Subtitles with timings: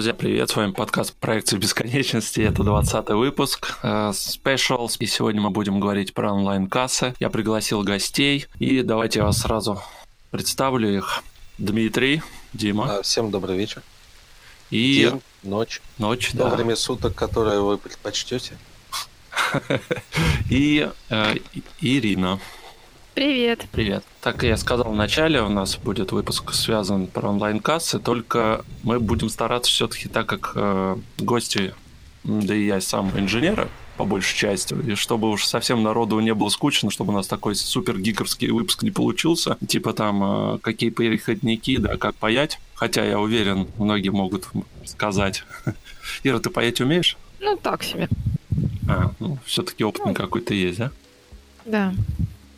[0.00, 3.76] привет, с вами подкаст «Проекции бесконечности», это 20 выпуск,
[4.14, 7.14] спешл, и сегодня мы будем говорить про онлайн-кассы.
[7.20, 9.82] Я пригласил гостей, и давайте я вас сразу
[10.30, 11.22] представлю их.
[11.58, 12.22] Дмитрий,
[12.54, 13.02] Дима.
[13.02, 13.82] Всем добрый вечер.
[14.70, 15.10] И...
[15.10, 15.82] День, ночь.
[15.98, 16.48] Ночь, То да.
[16.48, 18.56] время суток, которое вы предпочтете.
[20.48, 21.34] И э,
[21.82, 22.40] Ирина.
[23.14, 23.66] Привет.
[23.72, 24.04] Привет.
[24.20, 29.28] Так я сказал в начале, у нас будет выпуск связан про онлайн-кассы, только мы будем
[29.28, 31.74] стараться все-таки, так как э, гости,
[32.22, 36.50] да и я сам инженеры, по большей части, и чтобы уж совсем народу не было
[36.50, 41.78] скучно, чтобы у нас такой супер гиковский выпуск не получился, типа там э, какие переходники,
[41.78, 44.48] да, как паять, хотя я уверен, многие могут
[44.84, 45.42] сказать.
[46.22, 47.16] Ира, ты паять умеешь?
[47.40, 48.08] Ну, так себе.
[48.88, 50.92] А, ну, все-таки опыт ну, какой-то есть, да?
[51.64, 51.92] Да.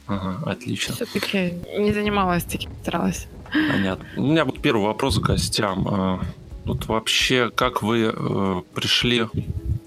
[0.06, 0.94] Ага, отлично.
[0.94, 3.28] Все-таки не занималась таким, старалась.
[3.52, 4.06] Понятно.
[4.16, 6.20] У меня будет первый вопрос к гостям.
[6.64, 9.26] Вот вообще, как вы э, пришли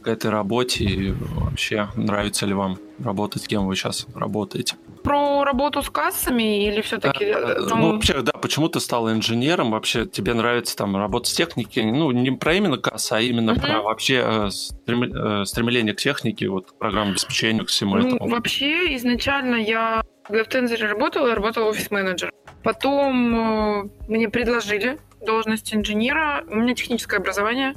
[0.02, 4.76] к этой работе и вообще нравится ли вам работать, кем вы сейчас работаете?
[5.06, 7.26] Про работу с кассами или все-таки...
[7.26, 7.80] А, там...
[7.80, 9.72] Ну, вообще, да, почему ты стал инженером?
[9.72, 11.84] Вообще, тебе нравится там работа с техникой?
[11.86, 13.62] Ну, не про именно касса, а именно uh-huh.
[13.62, 15.46] про вообще стрем...
[15.46, 18.30] стремление к технике, вот, к программному обеспечению, к всему ну, этому.
[18.30, 22.32] Вообще, изначально я, когда в Тензоре работала, я работала офис-менеджер.
[22.64, 26.44] Потом э, мне предложили должность инженера.
[26.48, 27.76] У меня техническое образование.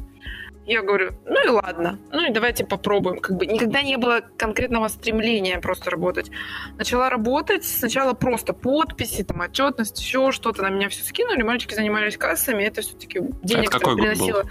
[0.68, 3.20] Я говорю, ну и ладно, ну и давайте попробуем.
[3.20, 6.30] Как бы никогда не было конкретного стремления просто работать.
[6.76, 10.60] Начала работать, сначала просто подписи, там, отчетность, еще что-то.
[10.60, 14.44] На меня все скинули, мальчики занимались кассами, это все-таки денег это приносило.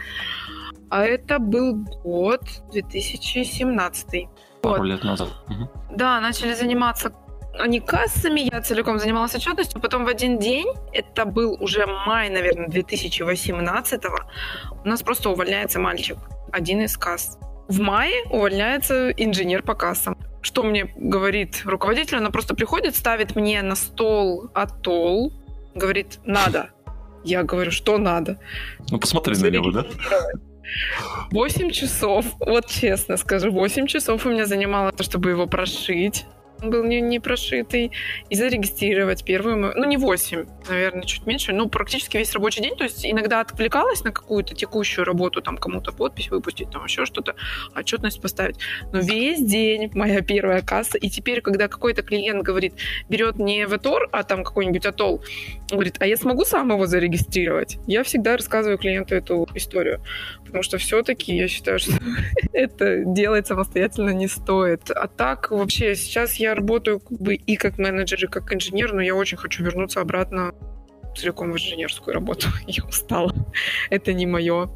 [0.89, 2.41] А это был год
[2.71, 4.27] 2017.
[4.63, 4.85] Пару вот.
[4.85, 5.29] лет назад.
[5.47, 5.69] Угу.
[5.97, 7.13] Да, начали заниматься
[7.59, 9.81] они кассами, я целиком занималась отчетностью.
[9.81, 14.03] Потом в один день, это был уже май, наверное, 2018
[14.83, 16.17] у нас просто увольняется мальчик,
[16.51, 17.37] один из касс.
[17.67, 20.17] В мае увольняется инженер по кассам.
[20.41, 22.17] Что мне говорит руководитель?
[22.17, 25.33] Она просто приходит, ставит мне на стол атолл,
[25.75, 26.69] говорит, надо.
[27.23, 28.39] Я говорю, что надо?
[28.89, 29.85] Ну, посмотри на него, да?
[31.31, 36.25] 8 часов, вот честно скажу, 8 часов у меня занимало то, чтобы его прошить,
[36.61, 37.91] он был не, не прошитый,
[38.29, 42.83] и зарегистрировать первую, ну не 8, наверное, чуть меньше, но практически весь рабочий день, то
[42.83, 47.35] есть иногда отвлекалась на какую-то текущую работу, там кому-то подпись выпустить, там еще что-то,
[47.75, 48.57] отчетность поставить,
[48.91, 52.73] но весь день моя первая касса, и теперь, когда какой-то клиент говорит,
[53.09, 55.23] берет не Ватор, а там какой-нибудь атолл,
[55.71, 57.77] говорит, а я смогу сам его зарегистрировать?
[57.87, 60.01] Я всегда рассказываю клиенту эту историю,
[60.45, 61.91] потому что все-таки я считаю, что
[62.53, 64.89] это делать самостоятельно не стоит.
[64.91, 69.01] А так вообще сейчас я работаю как бы и как менеджер, и как инженер, но
[69.01, 70.53] я очень хочу вернуться обратно
[71.15, 72.47] целиком в инженерскую работу.
[72.67, 73.33] Я устала.
[73.89, 74.69] Это не мое.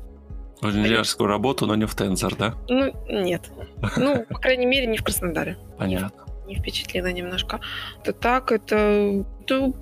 [0.62, 2.56] В инженерскую работу, но не в Тензор, да?
[2.70, 3.50] Ну, нет.
[3.98, 5.58] Ну, по крайней мере, не в Краснодаре.
[5.78, 6.26] Понятно.
[6.46, 7.60] Не впечатлила немножко.
[8.02, 9.26] Это так, это...
[9.42, 9.74] это...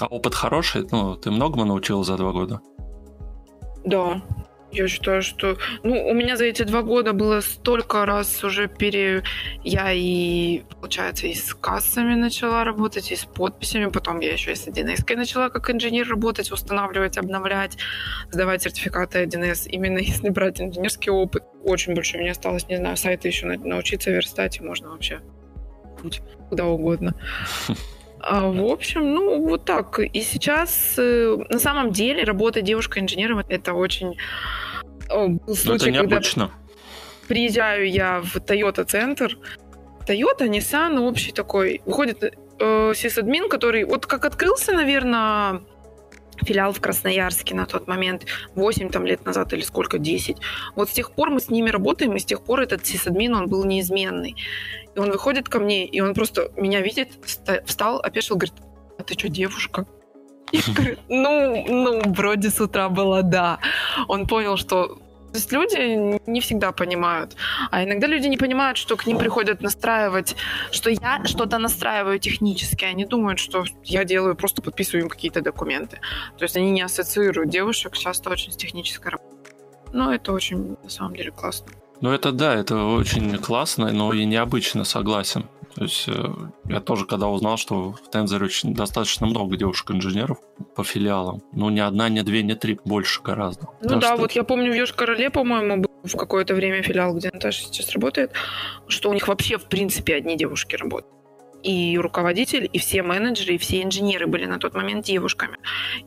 [0.00, 0.86] А опыт хороший?
[0.90, 2.60] Ну, ты многому научил за два года?
[3.84, 4.20] Да,
[4.70, 5.56] я считаю, что...
[5.82, 9.22] Ну, у меня за эти два года было столько раз уже пере...
[9.64, 13.86] Я и, получается, и с кассами начала работать, и с подписями.
[13.86, 17.78] Потом я еще и с 1С начала как инженер работать, устанавливать, обновлять,
[18.30, 19.68] сдавать сертификаты 1С.
[19.68, 22.20] Именно если брать инженерский опыт, очень большой.
[22.20, 25.20] Мне осталось, не знаю, сайты еще научиться верстать, и можно вообще
[26.00, 27.14] путь куда угодно.
[28.20, 30.00] А, в общем, ну, вот так.
[30.00, 34.16] И сейчас, э, на самом деле, работа девушкой-инженером— это очень...
[35.08, 36.50] Был случай, это необычно.
[37.28, 39.38] приезжаю я в Toyota-центр,
[40.06, 45.62] Toyota, Nissan, общий такой, выходит э, сисадмин, который вот как открылся, наверное,
[46.44, 50.36] филиал в Красноярске на тот момент, 8 там, лет назад или сколько, 10.
[50.76, 53.46] Вот с тех пор мы с ними работаем, и с тех пор этот сисадмин, он
[53.46, 54.36] был неизменный.
[54.94, 57.10] И он выходит ко мне, и он просто меня видит,
[57.66, 58.54] встал, опешил, говорит,
[58.98, 59.86] а ты что, девушка?
[60.52, 63.58] Я говорю, ну, ну, вроде с утра было да.
[64.08, 64.98] Он понял, что
[65.32, 67.36] то есть люди не всегда понимают.
[67.70, 70.36] А иногда люди не понимают, что к ним приходят настраивать,
[70.72, 72.84] что я что-то настраиваю технически.
[72.84, 76.00] Они думают, что я делаю, просто подписываю им какие-то документы.
[76.38, 79.52] То есть они не ассоциируют девушек часто очень с технической работой.
[79.92, 81.68] Но это очень, на самом деле, классно.
[82.00, 85.46] Ну это да, это очень классно, но и необычно, согласен.
[85.74, 86.28] То есть э,
[86.64, 90.38] я тоже, когда узнал, что в Тензоре очень достаточно много девушек-инженеров
[90.74, 93.68] по филиалам, ну ни одна, ни две, ни три, больше гораздо.
[93.82, 94.16] Ну да, что...
[94.16, 98.32] вот я помню в Йошкар-Оле, по-моему, был в какое-то время филиал, где Наташа сейчас работает,
[98.88, 101.14] что у них вообще в принципе одни девушки работают
[101.62, 105.58] и руководитель, и все менеджеры, и все инженеры были на тот момент девушками.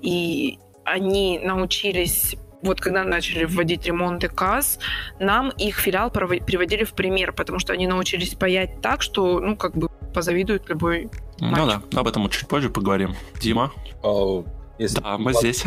[0.02, 4.80] И они научились вот когда начали вводить ремонты касс,
[5.20, 9.76] нам их филиал приводили в пример, потому что они научились паять так, что, ну, как
[9.76, 11.10] бы позавидует любой
[11.40, 11.58] матч.
[11.58, 13.16] Ну да, об этом мы чуть позже поговорим.
[13.40, 13.72] Дима?
[14.04, 14.44] А,
[14.78, 15.64] если да, мы здесь.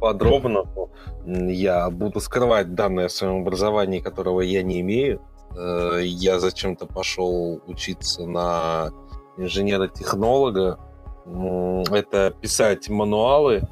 [0.00, 0.90] Подробно, то
[1.26, 5.22] я буду скрывать данные о своем образовании, которого я не имею.
[5.56, 8.90] Э, я зачем-то пошел учиться на
[9.38, 10.78] инженера-технолога.
[11.90, 13.68] Это писать мануалы.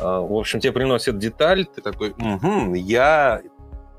[0.00, 3.42] А, в общем, тебе приносят деталь, ты такой, угу, я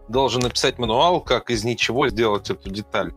[0.07, 3.13] должен написать мануал, как из ничего сделать эту деталь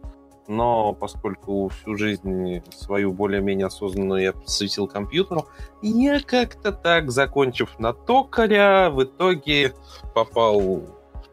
[0.51, 5.49] но поскольку всю жизнь свою более-менее осознанную я посвятил компьютеру,
[5.81, 9.75] я как-то так, закончив на токаря, в итоге
[10.13, 10.85] попал в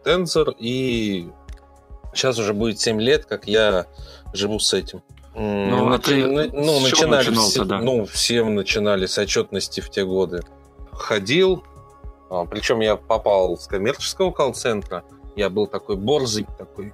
[0.05, 1.29] Tensor, и
[2.13, 3.87] сейчас уже будет 7 лет, как я
[4.33, 5.01] живу с этим.
[5.33, 7.79] Ну, а ты ну, начинали все, да?
[7.79, 10.41] ну, все начинали с отчетности в те годы.
[10.97, 11.63] Ходил,
[12.29, 15.03] а, причем я попал с коммерческого колл-центра,
[15.35, 16.93] я был такой борзый, такой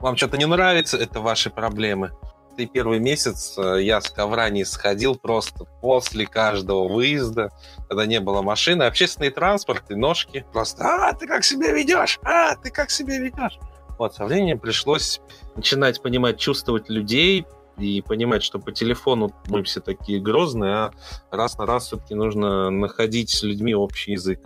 [0.00, 2.12] вам что-то не нравится, это ваши проблемы.
[2.56, 7.50] И первый месяц э, я с ковра не сходил просто после каждого выезда,
[7.88, 10.44] когда не было машины, общественный транспорт и ножки.
[10.52, 12.18] Просто «А, ты как себя ведешь?
[12.24, 13.58] А, ты как себя ведешь?»
[13.96, 15.20] Вот, со временем пришлось
[15.54, 17.46] начинать понимать, чувствовать людей,
[17.78, 20.92] и понимать, что по телефону мы все такие грозные, а
[21.30, 24.40] раз на раз все-таки нужно находить с людьми общий язык.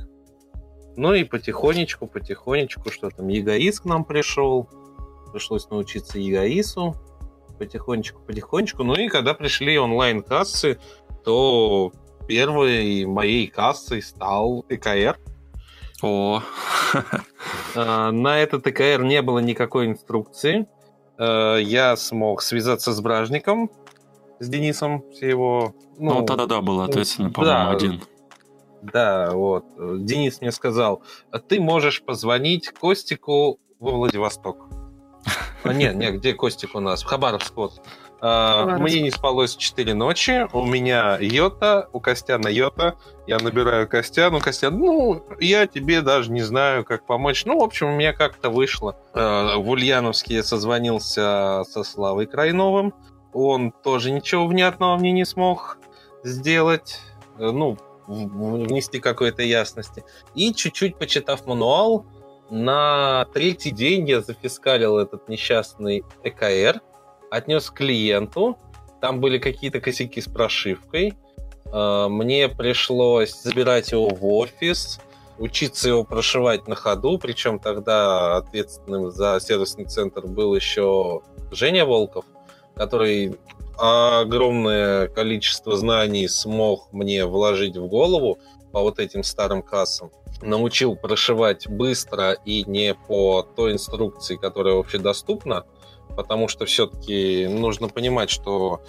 [0.96, 4.68] Ну и потихонечку, потихонечку, что там, эгоист к нам пришел,
[5.32, 6.96] пришлось научиться ЕГАИСу
[7.58, 8.82] потихонечку-потихонечку.
[8.82, 10.78] Ну и когда пришли онлайн-кассы,
[11.24, 11.92] то
[12.26, 15.18] первой моей кассой стал ТКР.
[16.02, 16.42] О.
[17.74, 20.66] А, на этот ТКР не было никакой инструкции.
[21.22, 23.70] А, я смог связаться с бражником,
[24.40, 25.74] с Денисом, все его...
[25.98, 28.02] Ну, ну тогда да, был ответственно, по-моему, да, один.
[28.82, 29.64] Да, вот.
[30.04, 31.02] Денис мне сказал,
[31.48, 34.66] ты можешь позвонить Костику во Владивосток.
[35.62, 37.04] А, нет, нет, где Костик у нас?
[37.04, 37.80] В Хабаровск, вот.
[38.24, 42.94] А, мне не спалось 4 ночи, у меня Йота, у Костяна Йота,
[43.26, 47.44] я набираю Костяну, Костян, ну, я тебе даже не знаю, как помочь.
[47.44, 48.96] Ну, в общем, у меня как-то вышло.
[49.12, 52.94] А, в Ульяновске я созвонился со Славой Крайновым,
[53.32, 55.78] он тоже ничего внятного мне не смог
[56.22, 57.00] сделать,
[57.38, 57.76] ну,
[58.06, 60.04] внести какой-то ясности.
[60.36, 62.06] И чуть-чуть почитав мануал,
[62.50, 66.82] на третий день я зафискалил этот несчастный ЭКР,
[67.32, 68.58] отнес клиенту,
[69.00, 71.14] там были какие-то косяки с прошивкой,
[71.72, 75.00] а, мне пришлось забирать его в офис,
[75.38, 82.26] учиться его прошивать на ходу, причем тогда ответственным за сервисный центр был еще Женя Волков,
[82.74, 83.38] который
[83.78, 88.38] огромное количество знаний смог мне вложить в голову
[88.72, 90.10] по вот этим старым кассам.
[90.42, 95.64] Научил прошивать быстро и не по той инструкции, которая вообще доступна,
[96.16, 98.82] потому что все-таки нужно понимать, что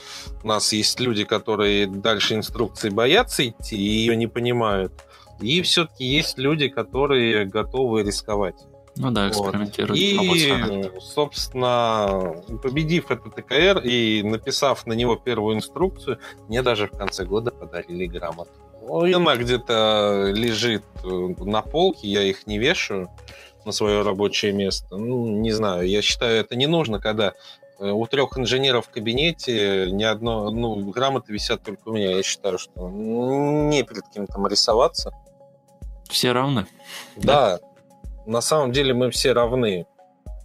[0.43, 4.93] у нас есть люди, которые дальше инструкции боятся идти и ее не понимают,
[5.39, 8.55] и все-таки есть люди, которые готовы рисковать.
[8.95, 9.99] Ну да, экспериментировать.
[10.17, 10.37] Вот.
[10.37, 17.25] И, собственно, победив этот ТКР и написав на него первую инструкцию, мне даже в конце
[17.25, 18.51] года подарили грамоту.
[18.87, 23.09] Она где-то лежит э, на полке, я их не вешаю
[23.65, 24.97] на свое рабочее место.
[24.97, 27.33] Ну, не знаю, я считаю, это не нужно, когда
[27.79, 32.17] э, у трех инженеров в кабинете ни одно, ну, грамоты висят только у меня.
[32.17, 35.11] Я считаю, что не перед кем там рисоваться.
[36.09, 36.67] Все равны.
[37.15, 37.59] Да, да,
[38.25, 39.85] на самом деле мы все равны.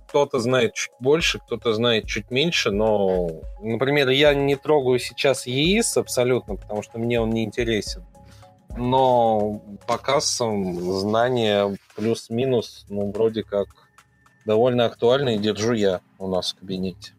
[0.09, 3.29] Кто-то знает чуть больше, кто-то знает чуть меньше, но,
[3.61, 8.07] например, я не трогаю сейчас ЕИС абсолютно, потому что мне он не интересен
[8.77, 13.69] но по кассам знания плюс-минус, ну, вроде как
[14.45, 17.13] довольно актуальны и держу я у нас в кабинете.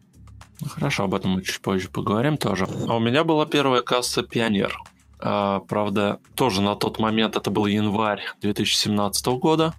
[0.60, 2.66] Ну, хорошо, об этом мы чуть позже поговорим тоже.
[2.88, 4.76] А у меня была первая касса «Пионер».
[5.18, 9.74] А, правда, тоже на тот момент это был январь 2017 года.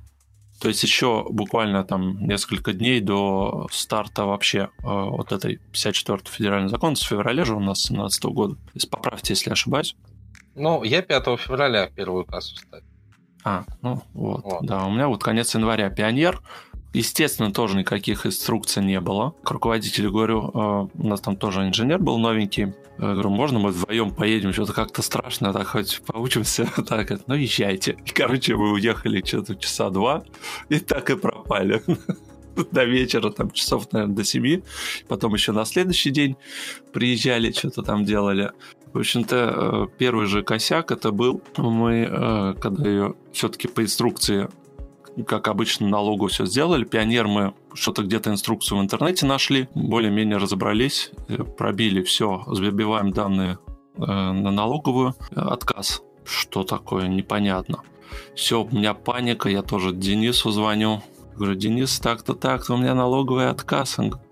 [0.59, 6.69] То есть еще буквально там несколько дней до старта вообще э, вот этой 54-й федеральный
[6.69, 8.53] закон с февраля же у нас 17 года.
[8.53, 9.95] То есть поправьте, если ошибаюсь.
[10.55, 12.85] Ну, я 5 февраля первую кассу ставил.
[13.43, 14.85] А, ну вот, вот, да.
[14.85, 16.41] У меня вот конец января пионер.
[16.93, 19.33] Естественно, тоже никаких инструкций не было.
[19.43, 22.73] К руководителю говорю, э, у нас там тоже инженер был новенький.
[22.97, 26.69] Я говорю, можно мы вдвоем поедем, что-то как-то страшно, так хоть поучимся.
[26.87, 27.97] Так, ну езжайте.
[28.05, 30.23] И, короче, мы уехали что-то часа два,
[30.67, 31.81] и так и пропали.
[32.71, 34.63] до вечера, там часов, наверное, до семи.
[35.07, 36.35] Потом еще на следующий день
[36.91, 38.51] приезжали, что-то там делали.
[38.93, 44.49] В общем-то, э, первый же косяк это был, мы, э, когда ее все-таки по инструкции
[45.27, 46.85] как обычно, налогу все сделали.
[46.85, 53.57] Пионер мы что-то где-то инструкцию в интернете нашли, более-менее разобрались, э, пробили все, забиваем данные
[53.97, 55.15] на налоговую.
[55.35, 56.01] Отказ.
[56.23, 57.09] Что такое?
[57.09, 57.81] Непонятно.
[58.35, 61.01] Все, у меня паника, я тоже Денису звоню.
[61.35, 63.99] Говорю, Денис, так-то так-то, у меня налоговый отказ.
[63.99, 64.30] Он говорит,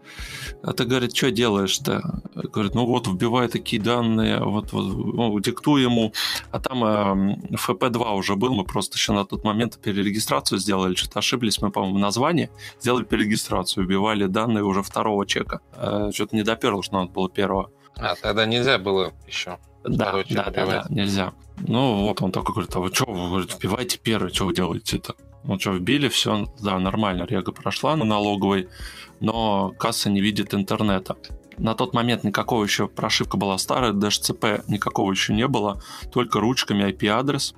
[0.62, 2.22] а ты, говорит, что делаешь-то?
[2.36, 6.14] Говорит, ну вот, вбивай такие данные, вот, вот ну, диктуй ему.
[6.52, 11.20] А там э, FP2 уже был, мы просто еще на тот момент перерегистрацию сделали, что-то
[11.20, 12.50] ошиблись, мы, по-моему, название,
[12.80, 15.62] сделали перерегистрацию, вбивали данные уже второго чека.
[15.76, 17.72] Э, что-то не доперло, что надо было первого.
[17.98, 19.58] А, тогда нельзя было еще.
[19.84, 21.34] Да, да, да, да, нельзя.
[21.68, 25.16] Ну, вот он такой говорит, а вы что, вы говорит, вбивайте первый, что вы делаете-то?
[25.44, 28.70] Ну что, вбили, все, да, нормально, рега прошла на налоговой,
[29.20, 31.18] но касса не видит интернета.
[31.58, 36.90] На тот момент никакого еще прошивка была старая, DHCP никакого еще не было, только ручками
[36.90, 37.54] IP-адрес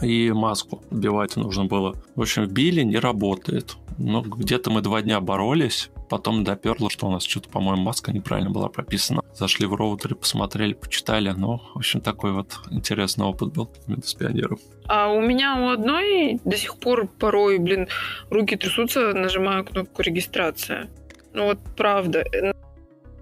[0.00, 1.94] и маску вбивать нужно было.
[2.14, 3.76] В общем, вбили, не работает.
[3.98, 8.48] Ну, где-то мы два дня боролись, потом доперло, что у нас что-то, по-моему, маска неправильно
[8.48, 9.22] была прописана.
[9.34, 11.30] Зашли в роутере, посмотрели, почитали.
[11.36, 13.68] Ну, в общем, такой вот интересный опыт был
[14.04, 14.60] с пионером.
[14.86, 17.88] А у меня у одной до сих пор порой, блин,
[18.30, 20.88] руки трясутся, нажимаю кнопку регистрация.
[21.32, 22.22] Ну вот правда,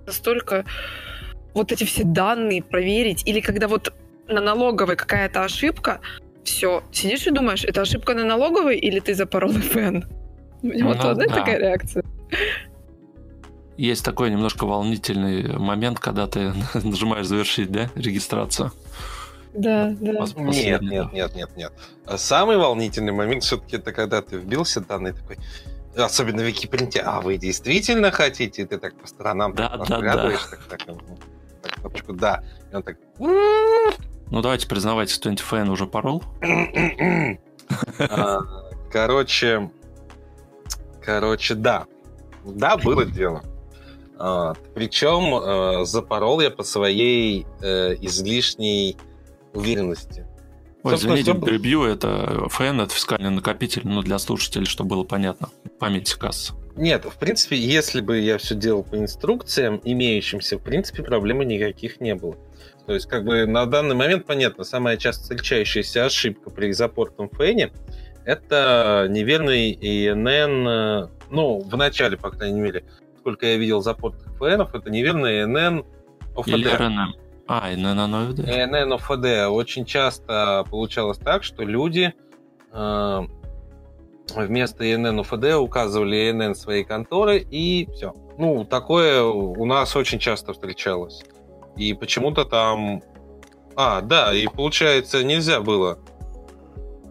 [0.05, 0.67] настолько
[1.55, 3.95] вот эти все данные проверить, или когда вот
[4.29, 6.01] на налоговой какая-то ошибка,
[6.45, 10.05] все, сидишь и думаешь, это ошибка на налоговой или ты запорол FN?
[10.63, 12.05] У меня вот ну одна такая реакция.
[13.77, 18.73] Есть такой немножко волнительный момент, когда ты нажимаешь завершить, да, регистрацию.
[19.55, 20.25] Да, да.
[20.37, 21.73] Нет, нет, нет, нет, нет.
[22.17, 25.39] Самый волнительный момент все-таки это когда ты вбился данные такой,
[25.97, 28.67] особенно в Википринте, а вы действительно хотите?
[28.67, 30.31] ты так по сторонам да, да, да.
[30.31, 30.83] так, так,
[31.63, 32.43] так, кнопочку «да».
[32.71, 32.97] И он так...
[33.19, 36.23] Ну, давайте признавайте, что антифэн уже порол.
[37.99, 38.41] А,
[38.91, 39.71] короче,
[41.03, 41.87] короче, да.
[42.45, 43.43] Да, было дело.
[44.25, 48.97] А, Причем э, запорол я по своей э, излишней
[49.53, 50.25] уверенности.
[50.85, 51.41] Ой, извините, все...
[51.41, 55.49] перебью, это ФН, это фискальный накопитель, но для слушателей, чтобы было понятно,
[55.81, 56.53] память кассы.
[56.77, 62.01] Нет, в принципе, если бы я все делал по инструкциям, имеющимся, в принципе, проблемы никаких
[62.01, 62.37] не было.
[62.87, 67.73] То есть, как бы на данный момент понятно, самая часто встречающаяся ошибка при запортном фэне
[68.25, 72.85] это неверный ИНН, ну, в начале, по крайней мере,
[73.23, 75.85] сколько я видел запортных фэнов, это неверный ИНН
[76.37, 76.49] ОФД.
[76.49, 77.15] Или РНМ.
[77.47, 78.41] А, ИНН ОФД.
[78.41, 79.49] ИНН ОФД.
[79.49, 82.13] Очень часто получалось так, что люди
[82.73, 83.21] э,
[84.35, 88.13] вместо ИНН ОФД указывали ИНН своей конторы, и все.
[88.39, 91.23] Ну, такое у нас очень часто встречалось.
[91.77, 93.03] И почему-то там...
[93.77, 96.01] А, да, и получается, нельзя было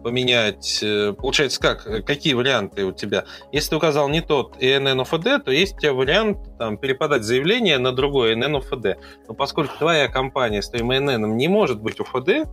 [0.02, 0.80] поменять...
[0.82, 2.04] Э, получается, как?
[2.04, 3.24] Какие варианты у тебя?
[3.52, 7.92] Если ты указал не тот ENN то есть у тебя вариант там, переподать заявление на
[7.92, 8.96] другой ENN
[9.28, 12.48] Но поскольку твоя компания с твоим ENN не может быть УФД,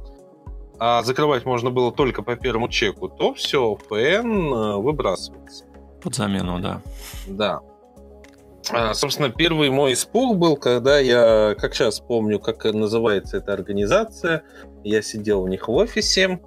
[0.80, 5.66] а закрывать можно было только по первому чеку, то все, ФН э, выбрасывается.
[6.02, 6.82] Под замену, да.
[7.28, 7.60] Да.
[8.72, 14.44] А, собственно, первый мой испуг был, когда я, как сейчас помню, как называется эта организация,
[14.84, 16.40] я сидел у них в офисе,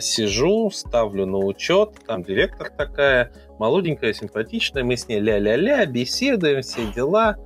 [0.00, 6.90] сижу, ставлю на учет, там директор такая, молоденькая, симпатичная, мы с ней ля-ля-ля, беседуем, все
[6.92, 7.36] дела,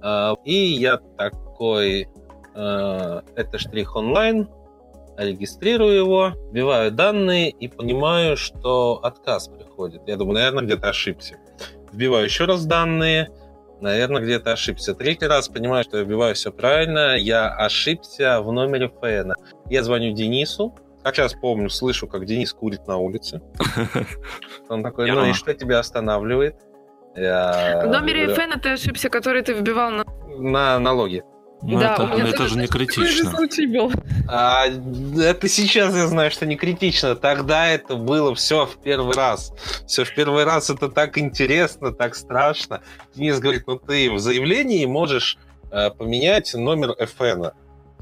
[0.00, 2.08] а, и я такой,
[2.54, 4.48] это штрих онлайн,
[5.16, 10.02] регистрирую его, вбиваю данные и понимаю, что отказ приходит.
[10.06, 11.36] Я думаю, наверное, где-то ошибся
[11.94, 13.30] вбиваю еще раз данные,
[13.80, 14.94] наверное, где-то ошибся.
[14.94, 19.32] Третий раз понимаю, что я вбиваю все правильно, я ошибся в номере ФН.
[19.70, 20.74] Я звоню Денису,
[21.04, 23.42] как сейчас помню, слышу, как Денис курит на улице.
[24.68, 26.56] Он такой, ну и что тебя останавливает?
[27.14, 30.04] В номере ФН ты ошибся, который ты вбивал на...
[30.38, 31.22] На налоги.
[31.62, 33.30] Ну, да, это, ну, это же не критично.
[33.30, 33.90] случай был.
[34.28, 37.14] А, это сейчас я знаю, что не критично.
[37.14, 39.52] Тогда это было все в первый раз.
[39.86, 42.82] Все в первый раз это так интересно, так страшно.
[43.14, 45.38] Денис говорит, ну ты в заявлении можешь
[45.70, 47.52] э, поменять номер FN.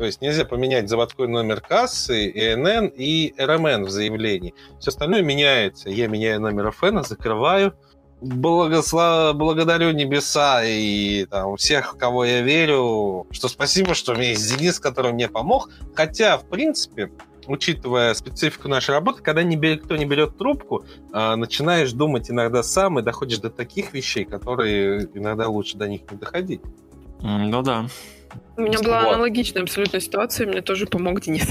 [0.02, 4.52] То есть нельзя поменять заводской номер кассы, ИНН и РМН в заявлении.
[4.80, 5.90] Все остальное меняется.
[5.90, 7.75] Я меняю номер FN, закрываю,
[8.21, 9.37] благослов...
[9.37, 14.80] благодарю небеса и там, всех, кого я верю, что спасибо, что у меня есть Денис,
[14.80, 15.71] который мне помог.
[15.94, 17.12] Хотя, в принципе,
[17.47, 22.64] учитывая специфику нашей работы, когда не берет, кто не берет трубку, э, начинаешь думать иногда
[22.64, 26.61] сам и доходишь до таких вещей, которые иногда лучше до них не доходить.
[27.21, 27.87] Ну да.
[28.56, 29.14] У меня была вот.
[29.14, 31.48] аналогичная абсолютно ситуация, мне тоже помог Денис.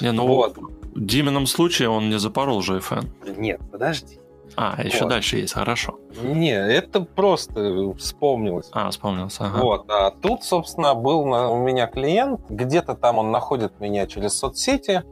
[0.00, 0.56] Не, ну вот.
[0.56, 3.08] в Димином случае он не запорол же FN.
[3.36, 4.18] Нет, подожди.
[4.56, 5.08] А, еще вот.
[5.08, 5.98] дальше есть, хорошо.
[6.22, 8.68] Не, это просто вспомнилось.
[8.72, 9.58] А, вспомнилось, ага.
[9.60, 14.34] Вот, а тут, собственно, был на, у меня клиент, где-то там он находит меня через
[14.34, 15.02] соцсети,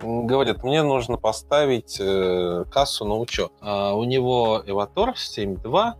[0.00, 3.52] говорит, мне нужно поставить э, кассу на учет.
[3.60, 5.92] А у него Эватор 7.2,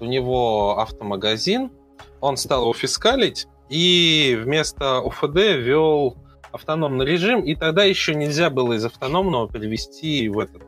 [0.00, 1.70] у него автомагазин,
[2.22, 6.16] он стал его фискалить, и вместо УФД вел
[6.52, 10.62] автономный режим, и тогда еще нельзя было из автономного перевести в этот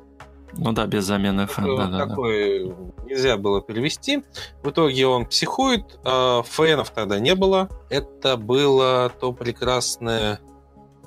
[0.56, 1.76] ну да, без замены FN.
[1.76, 3.04] Да, да, такой да.
[3.06, 4.22] нельзя было перевести.
[4.62, 5.98] В итоге он психует.
[6.04, 7.68] А фенов тогда не было.
[7.90, 10.38] Это было то прекрасное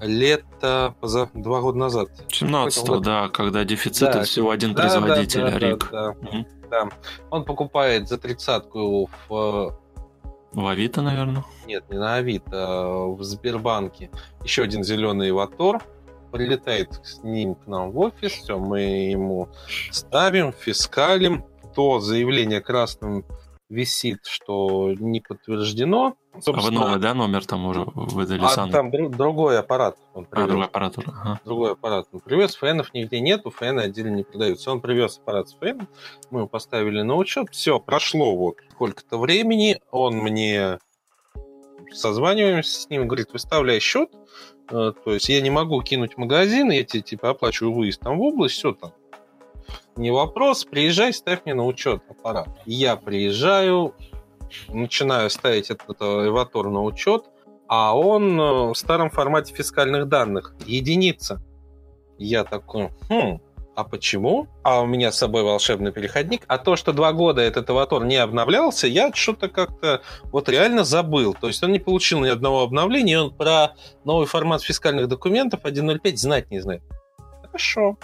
[0.02, 1.30] лето поза...
[1.34, 2.10] два года назад.
[2.28, 5.90] 17 да, когда дефицит да, всего один да, производитель, да, да, РИК.
[5.92, 6.46] Да, да, угу.
[6.70, 6.90] да.
[7.32, 9.80] Он покупает за тридцатку в...
[10.54, 11.44] В Авито, наверное?
[11.66, 14.10] Нет, не на Авито, а в Сбербанке.
[14.44, 15.84] Еще один зеленый Ватор
[16.32, 19.50] прилетает с ним к нам в офис, все, мы ему
[19.92, 23.26] ставим, фискалим, то заявление красным
[23.70, 26.16] висит, что не подтверждено.
[26.40, 28.70] Собственно, а вы новый, да, номер там уже выдали а сам?
[28.70, 30.46] там друг, другой аппарат он привез.
[30.46, 31.42] А, другой аппарат ага.
[31.44, 34.72] Другой аппарат он привез, фенов нигде нету, фены отдельно не продаются.
[34.72, 35.88] Он привез аппарат с феном,
[36.30, 40.80] мы его поставили на учет, все, прошло вот сколько-то времени, он мне
[41.92, 44.10] созваниваемся с ним, говорит, выставляй счет,
[44.70, 48.22] э, то есть я не могу кинуть магазин, я тебе типа оплачиваю выезд там в
[48.22, 48.94] область, все там.
[49.96, 52.50] Не вопрос, приезжай, ставь мне на учет аппарат.
[52.66, 53.96] Я приезжаю,
[54.68, 57.26] начинаю ставить этот эватор на учет,
[57.68, 60.56] а он э, в старом формате фискальных данных.
[60.66, 61.42] Единица.
[62.18, 63.40] Я такой, хм,
[63.78, 64.48] а почему?
[64.64, 66.44] А у меня с собой волшебный переходник.
[66.48, 71.36] А то, что два года этот аватар не обновлялся, я что-то как-то вот реально забыл.
[71.40, 76.18] То есть он не получил ни одного обновления, он про новый формат фискальных документов 1.05
[76.18, 76.82] знать не знает.
[77.44, 77.98] Хорошо.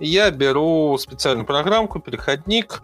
[0.00, 2.82] Я беру специальную программку, переходник,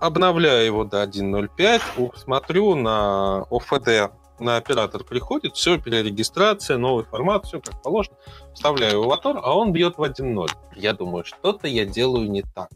[0.00, 7.60] обновляю его до 1.05, смотрю на ОФД на оператор приходит, все, перерегистрация, новый формат, все
[7.60, 8.16] как положено.
[8.54, 10.48] Вставляю аватар, а он бьет в 1.0.
[10.76, 12.70] Я думаю, что-то я делаю не так.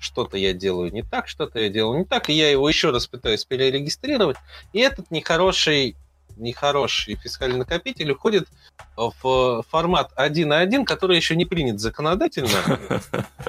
[0.00, 3.08] Что-то я делаю не так, что-то я делаю не так, и я его еще раз
[3.08, 4.36] пытаюсь перерегистрировать.
[4.72, 5.96] И этот нехороший
[6.38, 8.48] нехороший фискальный накопитель уходит
[8.96, 12.48] в формат 1.1, который еще не принят законодательно.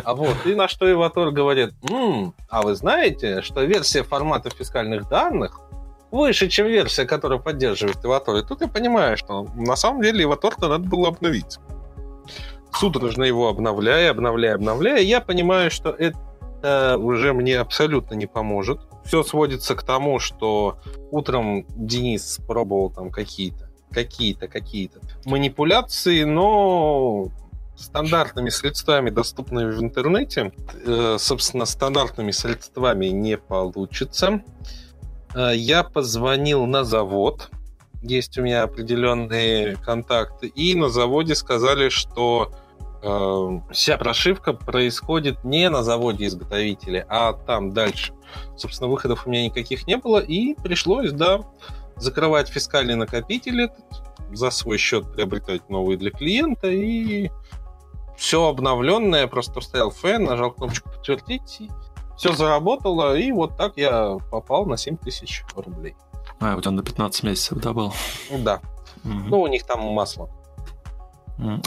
[0.03, 5.09] А вот, и на что Иватор говорит, М, а вы знаете, что версия формата фискальных
[5.09, 5.59] данных
[6.11, 8.35] выше, чем версия, которая поддерживает Иватор.
[8.37, 11.59] И тут я понимаю, что на самом деле Иватор-то надо было обновить.
[12.73, 16.17] Судорожно его обновляя, обновляя, обновляя, я понимаю, что это
[16.63, 18.81] уже мне абсолютно не поможет.
[19.05, 20.79] Все сводится к тому, что
[21.11, 27.31] утром Денис пробовал там какие-то, какие-то, какие-то манипуляции, но
[27.79, 30.51] стандартными средствами, доступными в интернете,
[30.85, 34.41] э, собственно, стандартными средствами не получится.
[35.33, 37.49] Э, я позвонил на завод,
[38.01, 42.51] есть у меня определенные контакты, и на заводе сказали, что
[43.01, 48.13] вся прошивка происходит не на заводе изготовителя, а там дальше.
[48.57, 51.41] Собственно, выходов у меня никаких не было, и пришлось, да,
[51.95, 53.79] закрывать фискальный накопитель этот,
[54.31, 57.31] за свой счет приобретать новые для клиента, и
[58.17, 61.69] все обновленное, просто вставил фэн, нажал кнопочку подтвердить, и
[62.17, 65.95] все заработало, и вот так я попал на 7 тысяч рублей.
[66.41, 67.93] А, у тебя на 15 месяцев, да, был?
[68.39, 68.61] Да.
[69.03, 69.13] Угу.
[69.13, 70.29] Ну, у них там масло.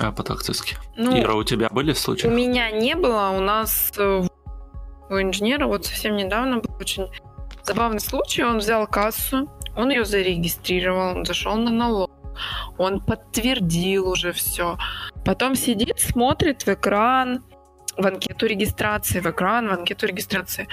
[0.00, 0.76] А, по-тактически.
[0.96, 2.26] Ну, Ира, у тебя были случаи?
[2.26, 4.22] У меня не было, у нас э,
[5.08, 7.08] у инженера вот совсем недавно был очень
[7.62, 8.42] забавный случай.
[8.42, 12.10] Он взял кассу, он ее зарегистрировал, он зашел на налог,
[12.76, 14.76] он подтвердил уже все.
[15.24, 17.42] Потом сидит, смотрит в экран,
[17.96, 20.68] в анкету регистрации, в экран, в анкету регистрации.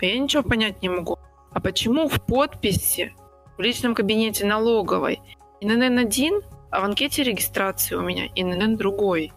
[0.00, 1.18] А я ничего понять не могу.
[1.52, 3.14] А почему в подписи
[3.56, 5.20] в личном кабинете налоговой
[5.60, 6.40] ИНН один,
[6.74, 9.32] а в анкете регистрации у меня ИНН другой?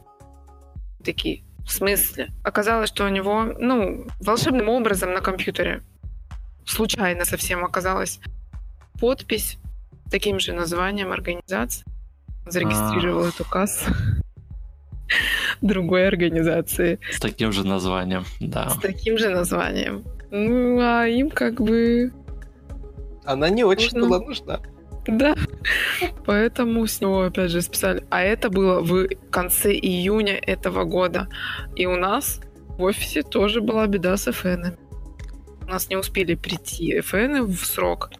[1.06, 2.30] Такие, в смысле?
[2.44, 5.84] Оказалось, что у него, ну, волшебным образом на компьютере
[6.66, 8.20] случайно совсем оказалась
[9.00, 9.60] подпись
[10.10, 11.86] таким же названием организации.
[12.48, 13.30] Зарегистрировал а.
[13.30, 13.92] эту кассу
[15.62, 17.00] другой организации.
[17.12, 18.70] С таким же названием, да.
[18.72, 20.04] С таким же названием.
[20.32, 22.12] Ну, а им как бы...
[23.26, 24.18] Она не очень Нужно...
[24.18, 24.60] была нужна.
[25.18, 25.36] Да.
[26.26, 28.04] Поэтому с него опять же списали.
[28.10, 31.28] А это было в конце июня этого года.
[31.76, 32.42] И у нас
[32.78, 34.78] в офисе тоже была беда с FN.
[35.62, 38.12] У нас не успели прийти FN в срок.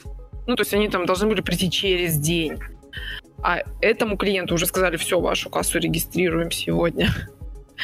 [0.48, 2.58] Ну, то есть они там должны были прийти через день.
[3.44, 7.10] А этому клиенту уже сказали, все, вашу кассу регистрируем сегодня.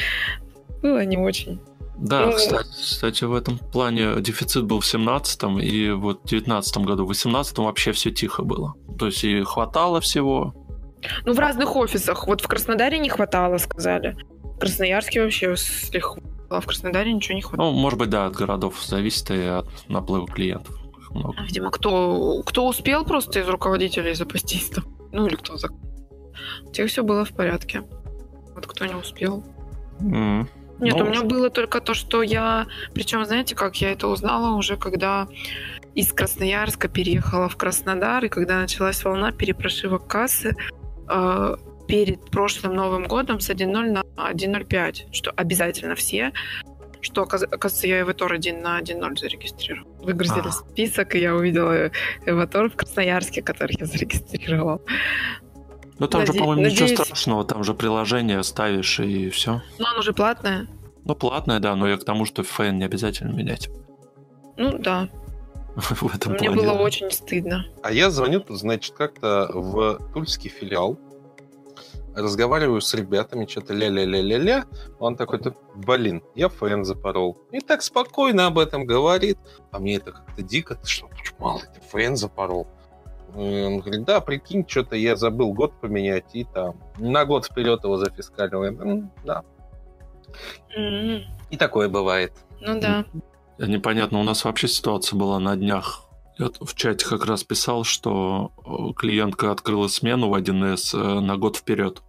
[0.82, 1.60] Было не очень.
[1.96, 6.78] Да, ну, кстати, кстати, в этом плане дефицит был в 17-м, и вот в 19
[6.78, 8.74] году, в 18-м вообще все тихо было.
[8.98, 10.54] То есть и хватало всего.
[11.24, 12.26] Ну, в разных офисах.
[12.26, 14.16] Вот в Краснодаре не хватало, сказали.
[14.42, 16.20] В Красноярске вообще слегка.
[16.50, 17.70] А в Краснодаре ничего не хватало.
[17.70, 20.76] Ну, может быть, да, от городов зависит и от наплыва клиентов.
[21.10, 21.42] Много.
[21.42, 24.84] Видимо, кто, кто успел просто из руководителей запастись там.
[25.12, 25.68] Ну, или кто за...
[26.62, 27.82] У тех все было в порядке.
[28.54, 29.44] Вот кто не успел.
[30.00, 30.48] Mm.
[30.80, 32.66] Нет, ну, у меня было только то, что я...
[32.94, 35.28] Причем, знаете, как я это узнала уже, когда
[35.94, 40.56] из Красноярска переехала в Краснодар, и когда началась волна перепрошивок кассы,
[41.08, 41.56] э,
[41.86, 46.32] перед прошлым Новым годом с 1.0 на 1.05, что обязательно все,
[47.00, 49.88] что, оказывается, я Эватор 1 на 1.0 зарегистрировал.
[50.02, 50.52] Выгрузили а.
[50.52, 51.90] список, и я увидела
[52.26, 54.82] Эватор в Красноярске, который я зарегистрировал.
[55.98, 56.32] Ну там Наде...
[56.32, 56.90] же, по-моему, Надеюсь...
[56.90, 59.62] ничего страшного, там же приложение ставишь и все.
[59.78, 60.66] Ну, оно же платное.
[61.04, 63.68] Ну, платное, да, но я к тому, что фэн не обязательно менять.
[64.56, 65.08] Ну, да.
[65.76, 66.56] в этом Мне плане.
[66.56, 67.66] было очень стыдно.
[67.82, 70.98] А я звоню, значит, как-то в тульский филиал,
[72.14, 74.64] разговариваю с ребятами, что-то ля-ля-ля-ля-ля.
[74.98, 75.40] Он такой,
[75.74, 77.38] блин, я фэн запорол.
[77.50, 79.38] И так спокойно об этом говорит.
[79.72, 82.68] А мне это как-то дико, ты что, мало, ты фэн запорол.
[83.34, 87.96] Он говорит, да, прикинь, что-то я забыл год поменять, и там на год вперед его
[87.96, 88.64] зафискалил.
[88.64, 88.72] Я,
[89.24, 89.42] да.
[90.76, 91.22] Mm-hmm.
[91.50, 92.32] И такое бывает.
[92.60, 93.04] Ну да.
[93.58, 96.04] Непонятно, у нас вообще ситуация была на днях.
[96.38, 101.36] Я в чате как раз писал, что э, клиентка открыла смену в 1С э, на
[101.36, 102.02] год вперед.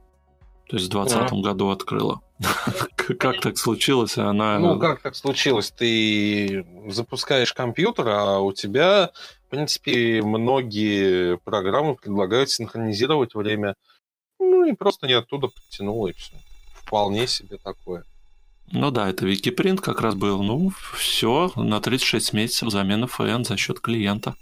[0.67, 1.49] То есть в 2020 да.
[1.49, 2.21] году открыла.
[3.19, 4.17] Как так случилось?
[4.17, 4.57] Она...
[4.57, 5.69] Ну, как так случилось?
[5.69, 9.11] Ты запускаешь компьютер, а у тебя
[9.55, 13.75] принципе, многие программы предлагают синхронизировать время.
[14.39, 16.33] Ну и просто не оттуда подтянуло, и все.
[16.73, 18.03] Вполне себе такое.
[18.71, 20.43] Ну да, это Википринт как раз был.
[20.43, 24.35] Ну, все, на 36 месяцев замена ФН за счет клиента.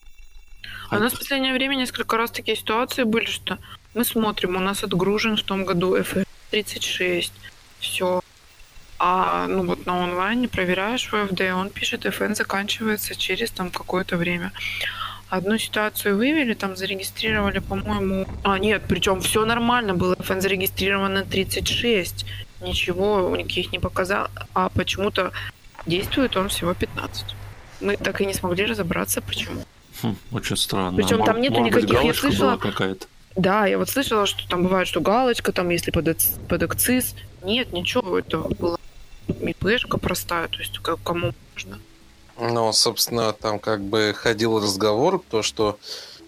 [0.89, 3.59] А у нас в последнее время несколько раз такие ситуации были, что
[3.93, 7.31] мы смотрим, у нас отгружен в том году FR36,
[7.79, 8.21] все.
[8.97, 14.51] А ну вот на онлайне проверяешь ВФД, он пишет, FN заканчивается через там какое-то время.
[15.33, 18.27] Одну ситуацию вывели, там зарегистрировали, по-моему...
[18.43, 20.13] А, нет, причем все нормально было.
[20.13, 22.23] FN зарегистрировано 36.
[22.61, 24.27] Ничего никаких не показал.
[24.53, 25.31] А почему-то
[25.87, 27.25] действует он всего 15.
[27.81, 29.63] Мы так и не смогли разобраться, почему.
[30.03, 30.97] Хм, очень странно.
[30.97, 32.57] Причем там нету никаких, быть, я слышала...
[32.57, 33.07] какая-то.
[33.35, 36.15] Да, я вот слышала, что там бывает, что галочка, там, если под,
[36.47, 37.15] под акциз.
[37.41, 38.77] Нет, ничего, это было
[39.27, 41.79] мипешка простая, то есть кому можно.
[42.39, 45.77] Ну, собственно, там как бы ходил разговор, то, что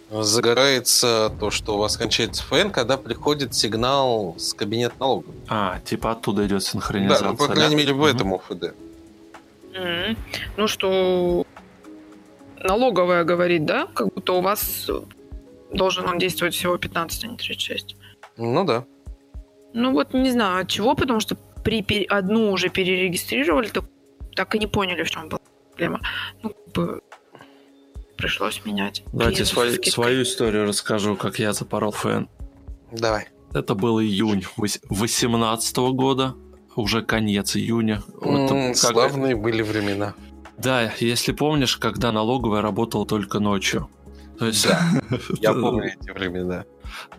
[0.10, 5.34] загорается то, что у вас кончается ФН, когда приходит сигнал с кабинета налогов.
[5.48, 7.26] А, типа оттуда идет синхронизация.
[7.26, 7.82] Да, ну, по крайней да?
[7.82, 8.15] мере, в mm-hmm.
[8.15, 8.76] этом ОФД.
[9.74, 10.18] Mm-hmm.
[10.58, 11.46] Ну, что
[12.60, 13.88] налоговая говорит, да?
[13.94, 14.89] Как будто у вас
[15.72, 17.96] должен он действовать всего 15, а не 36.
[18.38, 18.86] Ну да.
[19.74, 23.86] Ну вот не знаю от чего, потому что при одну уже перерегистрировали, так,
[24.36, 25.39] так и не поняли, в чем была
[25.76, 26.02] проблема.
[26.42, 27.02] Ну, как бы
[28.18, 29.04] пришлось менять.
[29.12, 32.30] Давайте свою, свою историю расскажу, как я запорол фэн.
[32.92, 33.28] Давай.
[33.54, 36.36] Это был июнь 2018 года,
[36.76, 38.02] уже конец июня.
[38.22, 39.44] Mm, вот, славные как...
[39.44, 40.14] были времена.
[40.58, 43.90] Да, если помнишь, когда налоговая работала только ночью.
[44.40, 44.68] То есть...
[44.68, 44.82] Да,
[45.42, 46.66] я помню эти времена.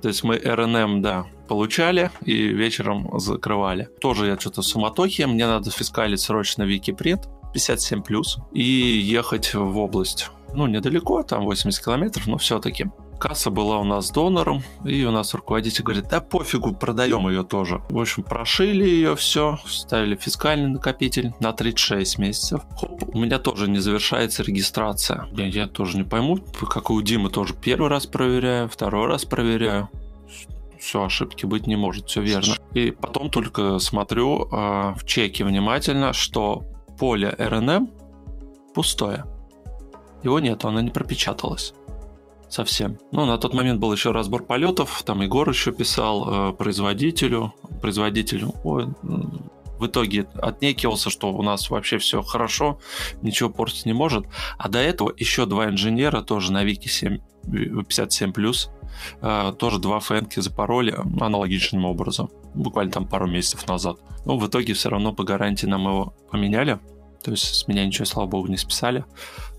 [0.00, 3.88] То есть мы РНМ, да, получали и вечером закрывали.
[4.00, 10.30] Тоже я что-то суматохи, мне надо фискалить срочно Википринт 57+, и ехать в область.
[10.54, 12.86] Ну, недалеко, там 80 километров, но все-таки.
[13.18, 17.80] Касса была у нас донором, и у нас руководитель говорит, да пофигу, продаем ее тоже.
[17.88, 22.60] В общем, прошили ее все, ставили фискальный накопитель на 36 месяцев.
[22.78, 25.28] Хоп, у меня тоже не завершается регистрация.
[25.32, 26.36] Я, я тоже не пойму,
[26.68, 29.88] как и у Димы тоже первый раз проверяю, второй раз проверяю
[30.78, 32.54] все, ошибки быть не может, все верно.
[32.74, 36.64] И потом только смотрю э, в чеке внимательно, что
[36.96, 37.88] поле RNM
[38.74, 39.24] пустое.
[40.22, 41.74] Его нет, оно не пропечаталось
[42.48, 42.98] совсем.
[43.12, 48.54] Ну, на тот момент был еще разбор полетов, там Егор еще писал э, производителю, производителю,
[48.64, 48.88] ой,
[49.78, 52.78] в итоге отнекивался, что у нас вообще все хорошо,
[53.22, 54.26] ничего портить не может.
[54.58, 58.70] А до этого еще два инженера, тоже на Вики 7, 57+,
[59.20, 63.98] э, тоже два фэнки запороли аналогичным образом, буквально там пару месяцев назад.
[64.24, 66.78] Но в итоге все равно по гарантии нам его поменяли,
[67.22, 69.04] то есть с меня ничего, слава богу, не списали,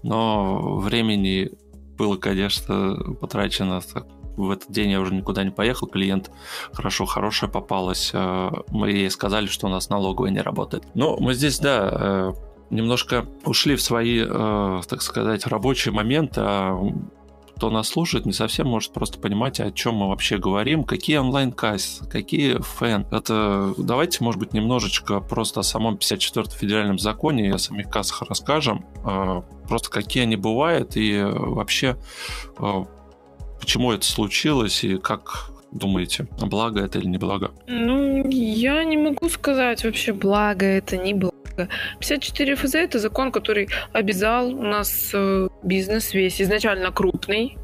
[0.04, 1.52] но времени
[1.98, 4.06] было, конечно, потрачено так,
[4.38, 6.32] в этот день я уже никуда не поехал, клиент
[6.72, 8.12] хорошо, хорошая попалась.
[8.14, 10.84] Э, мы ей сказали, что у нас налоговая не работает.
[10.94, 12.34] Но мы здесь, да, э,
[12.70, 16.80] немножко ушли в свои, э, так сказать, рабочие моменты, а
[17.56, 22.08] кто нас слушает, не совсем может просто понимать, о чем мы вообще говорим, какие онлайн-кассы,
[22.08, 23.08] какие фэн.
[23.10, 28.22] Это давайте, может быть, немножечко просто о самом 54 федеральном законе и о самих кассах
[28.30, 28.86] расскажем.
[29.68, 31.98] Просто какие они бывают и вообще
[33.68, 37.52] Почему это случилось и как думаете, благо это или не благо?
[37.68, 41.68] Ну, я не могу сказать вообще, благо это, не благо.
[42.00, 47.58] 54 ФЗ– это закон, который обязал у нас э, бизнес весь изначально крупный,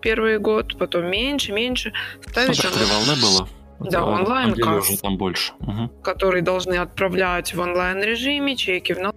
[0.00, 1.92] первый год, потом меньше, меньше.
[2.26, 3.48] Ставить Смотри, три волны было.
[3.80, 5.52] Да, онлайн касс, там больше.
[5.60, 5.88] Угу.
[6.02, 9.16] которые должны отправлять в онлайн режиме чеки в налог.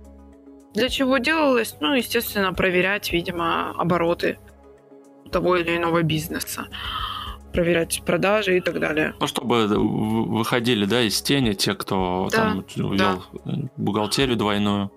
[0.73, 1.77] Для чего делалось?
[1.79, 4.39] Ну, естественно, проверять, видимо, обороты
[5.33, 6.67] того или иного бизнеса
[7.51, 9.13] проверять продажи и так далее.
[9.19, 13.19] Ну, чтобы выходили, да, из тени те, кто да, там вел да.
[13.77, 14.91] бухгалтерию двойную.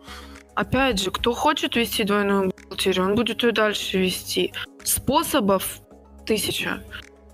[0.55, 4.53] Опять же, кто хочет вести двойную бухгалтерию, он будет ее дальше вести.
[4.85, 5.81] Способов
[6.25, 6.83] тысяча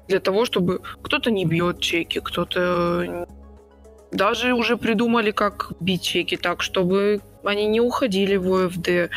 [0.09, 3.27] для того, чтобы кто-то не бьет чеки, кто-то
[4.11, 9.11] даже уже придумали, как бить чеки так, чтобы они не уходили в ОФД.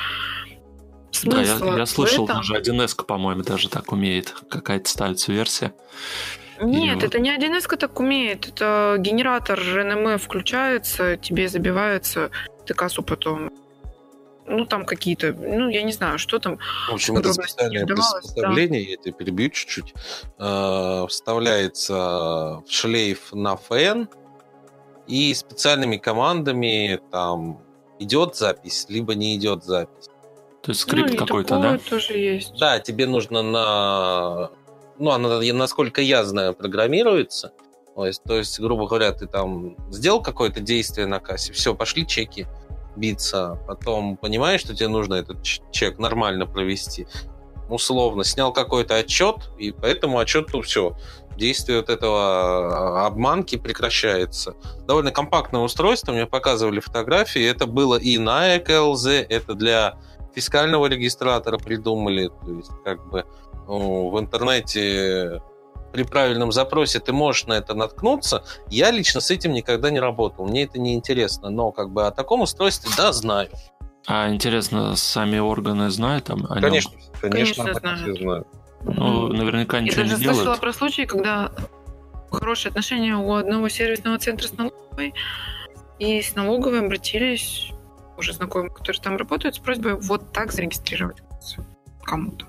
[1.15, 2.37] Смысл да, я, я слышал, этом...
[2.37, 4.33] даже 1С, по-моему, даже так умеет.
[4.49, 5.73] Какая-то ставится версия.
[6.61, 7.05] Нет, и...
[7.05, 8.47] это не 1С так умеет.
[8.47, 12.31] Это генератор РНМ включается, тебе забивается,
[12.65, 13.51] ты кассу потом
[14.47, 16.59] ну, там какие-то, ну, я не знаю, что там.
[16.89, 18.91] В общем, это специальное приспособление, да.
[18.91, 19.93] я тебя перебью чуть-чуть,
[20.37, 24.07] э, вставляется в шлейф на фэн,
[25.07, 27.61] и специальными командами там
[27.99, 30.09] идет запись, либо не идет запись.
[30.65, 31.77] То есть скрипт ну, какой-то, да?
[31.77, 32.57] тоже есть.
[32.57, 34.49] Да, тебе нужно на...
[34.97, 37.51] Ну, она, насколько я знаю, программируется.
[37.95, 42.07] То есть, то есть, грубо говоря, ты там сделал какое-то действие на кассе, все, пошли
[42.07, 42.47] чеки
[42.95, 43.59] биться.
[43.67, 47.05] Потом понимаешь, что тебе нужно этот чек нормально провести.
[47.69, 50.97] Условно, снял какой-то отчет, и по этому отчету все.
[51.37, 54.55] Действие вот этого а, обманки прекращается.
[54.87, 57.43] Довольно компактное устройство, мне показывали фотографии.
[57.45, 59.99] Это было и на ЭКЛЗ, это для
[60.35, 63.25] фискального регистратора придумали, то есть как бы
[63.67, 65.41] ну, в интернете
[65.91, 68.43] при правильном запросе ты можешь на это наткнуться.
[68.69, 72.11] Я лично с этим никогда не работал, мне это не интересно, но как бы о
[72.11, 73.49] таком устройстве да знаю.
[74.07, 76.45] А интересно, сами органы знают там?
[76.45, 77.01] О конечно, нем?
[77.21, 78.19] конечно, конечно знают.
[78.19, 78.47] знают.
[78.83, 80.25] Ну, наверняка ничего Я не делают.
[80.25, 81.51] Я слышала про случаи, когда
[82.29, 85.13] хорошие отношения у одного сервисного центра с налоговой,
[85.97, 87.71] и с налоговой обратились
[88.17, 91.17] уже знакомые, которые там работают, с просьбой вот так зарегистрировать
[92.03, 92.45] кому-то.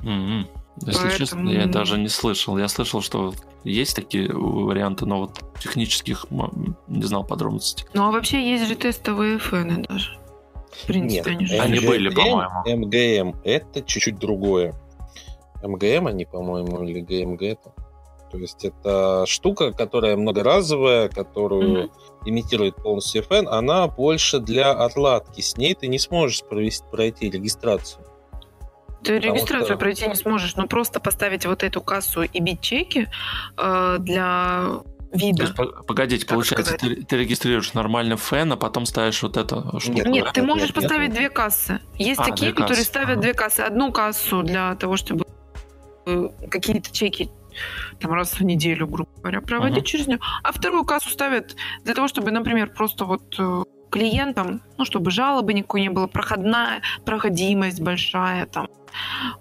[0.00, 0.46] Mm-hmm.
[0.86, 1.18] Если Поэтому...
[1.18, 2.58] честно, я даже не слышал.
[2.58, 6.26] Я слышал, что есть такие варианты, но вот технических
[6.88, 7.86] не знал подробностей.
[7.94, 10.18] Ну а вообще есть же тестовые фэны даже.
[10.72, 11.58] В принципе, Нет, они, же...
[11.58, 12.86] они были, по-моему.
[12.86, 14.74] МГМ это чуть-чуть другое.
[15.62, 17.73] МГМ они, по-моему, или ГМГ это.
[18.34, 21.90] То есть это штука, которая многоразовая, которую mm-hmm.
[22.26, 25.40] имитирует полностью FN, она больше для отладки.
[25.40, 28.04] С ней ты не сможешь провести, пройти регистрацию.
[29.04, 29.76] Ты регистрацию что...
[29.76, 33.06] пройти не сможешь, но просто поставить вот эту кассу и бить чеки
[33.56, 34.80] э, для
[35.12, 35.54] вида.
[35.54, 39.98] То есть, погодите, получается, ты, ты регистрируешь нормально фэн, а потом ставишь вот это штуку?
[39.98, 41.18] Нет, нет ты можешь нет, поставить нет.
[41.18, 41.78] две кассы.
[41.98, 42.88] Есть а, такие, которые кассы.
[42.88, 43.20] ставят ага.
[43.20, 43.60] две кассы.
[43.60, 45.24] Одну кассу для того, чтобы
[46.06, 47.30] э, какие-то чеки
[48.00, 49.86] там раз в неделю, грубо говоря, проводить uh-huh.
[49.86, 53.62] через нее, а вторую кассу ставят для того, чтобы, например, просто вот э,
[53.94, 58.68] клиентам, ну, чтобы жалобы никакой не было, проходная, проходимость большая, там,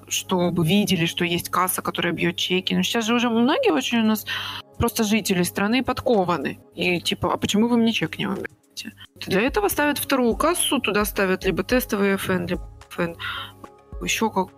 [0.08, 2.76] чтобы видели, что есть касса, которая бьет чеки.
[2.76, 4.26] Но сейчас же уже многие очень у нас
[4.78, 6.60] просто жители страны подкованы.
[6.76, 8.94] И типа, а почему вы мне чек не выбираете?
[9.16, 13.16] Для этого ставят вторую кассу, туда ставят либо тестовый FN, либо FN,
[14.04, 14.50] еще как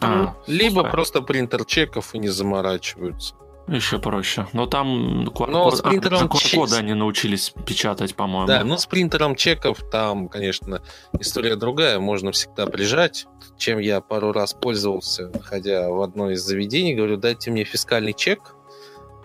[0.00, 0.90] а, либо а.
[0.90, 3.34] просто принтер чеков и не заморачиваются.
[3.68, 4.46] Еще проще.
[4.54, 8.46] Но там QR, Но с принтером QR-коды они научились печатать, по-моему.
[8.46, 10.80] Да, но с принтером чеков там, конечно,
[11.20, 11.98] история другая.
[11.98, 13.26] Можно всегда прижать.
[13.58, 18.54] Чем я пару раз пользовался, ходя в одно из заведений, говорю, дайте мне фискальный чек,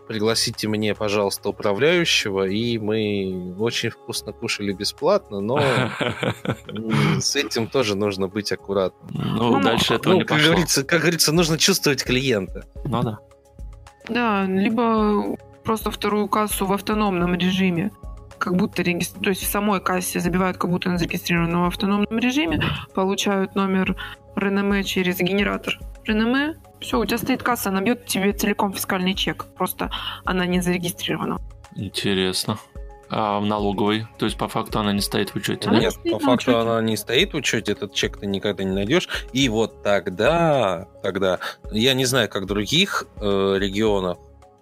[0.08, 5.60] пригласите мне, пожалуйста, управляющего, и мы очень вкусно кушали бесплатно, но
[7.20, 9.10] с этим тоже нужно быть аккуратным.
[9.14, 12.66] Ну, дальше этого ну, не как говорится, как говорится, нужно чувствовать клиента.
[12.86, 13.20] Ну да.
[14.10, 17.92] Да, либо просто вторую кассу в автономном режиме
[18.44, 19.22] как будто регистр...
[19.22, 22.62] то есть в самой кассе забивают, как будто он зарегистрирован в автономном режиме,
[22.94, 23.96] получают номер
[24.36, 26.56] реноме через генератор реноме.
[26.84, 29.46] Все, у тебя стоит касса, она бьет тебе целиком фискальный чек.
[29.56, 29.90] Просто
[30.26, 31.40] она не зарегистрирована.
[31.76, 32.60] Интересно.
[33.10, 34.08] А в налоговой?
[34.18, 35.80] То есть, по факту она не стоит в учете, да?
[35.80, 36.58] Нет, по факту учете.
[36.58, 39.08] она не стоит в учете, этот чек ты никогда не найдешь.
[39.32, 41.40] И вот тогда, тогда,
[41.72, 44.18] я не знаю, как в других э, регионах,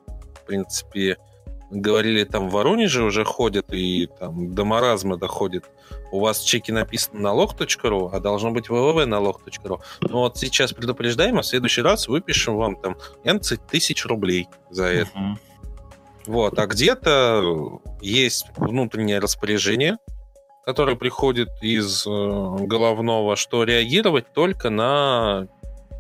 [0.05, 1.17] в принципе,
[1.71, 5.65] говорили, там в Воронеже уже ходят и там до маразма доходит.
[6.12, 9.81] У вас в чеке написано налог.ру, а должно быть www.налог.ру.
[10.01, 14.86] Ну вот сейчас предупреждаем, а в следующий раз выпишем вам там 11 тысяч рублей за
[14.86, 15.12] это.
[15.17, 15.36] Uh-huh.
[16.27, 19.97] Вот, а где-то есть внутреннее распоряжение,
[20.65, 25.47] которое приходит из э, головного, что реагировать только на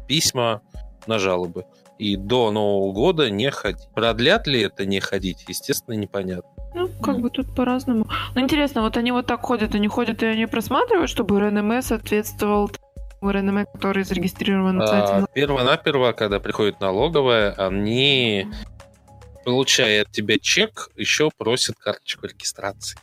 [0.07, 0.61] письма
[1.07, 1.65] на жалобы
[2.01, 3.87] и до Нового года не ходить.
[3.93, 6.49] Продлят ли это не ходить, естественно, непонятно.
[6.73, 8.07] Ну, как бы тут по-разному.
[8.33, 12.71] Но интересно, вот они вот так ходят, они ходят и они просматривают, чтобы РНМ соответствовал
[13.21, 15.13] РНМ, который зарегистрирован на сайте.
[15.13, 18.47] А, перво-наперво, когда приходит налоговая, они,
[19.45, 22.97] получая от тебя чек, еще просят карточку регистрации.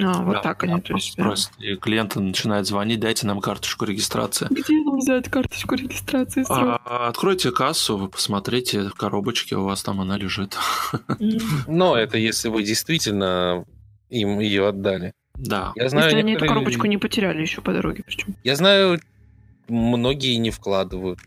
[0.00, 1.16] А, вот да, так они, то есть...
[1.16, 4.46] Просят, и клиенты начинают звонить, дайте нам карточку регистрации.
[4.50, 6.44] Где нам взять карточку регистрации?
[6.48, 10.56] А, откройте кассу, вы посмотрите в коробочке, у вас там она лежит.
[11.66, 13.64] Но это если вы действительно
[14.08, 15.12] им ее отдали.
[15.34, 15.72] Да.
[15.76, 18.34] Я знаю, если они эту коробочку не потеряли еще по дороге, причем.
[18.44, 19.00] Я знаю,
[19.68, 21.20] многие не вкладывают.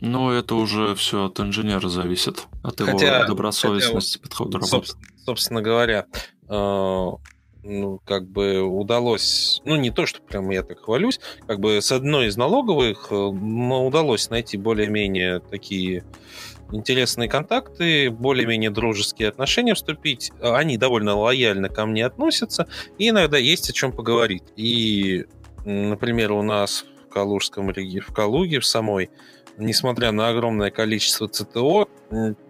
[0.00, 4.92] Ну, это уже все от инженера зависит, от хотя, его добросовестности хотя, подхода работы.
[5.24, 11.20] Собственно говоря, э, ну, как бы удалось, ну, не то, что прям я так хвалюсь,
[11.46, 16.04] как бы с одной из налоговых э, удалось найти более-менее такие
[16.72, 20.32] интересные контакты, более-менее дружеские отношения вступить.
[20.40, 24.44] Они довольно лояльно ко мне относятся, и иногда есть о чем поговорить.
[24.56, 25.26] И,
[25.64, 29.10] например, у нас в Калужском регионе, в Калуге, в самой,
[29.58, 31.88] несмотря на огромное количество ЦТО,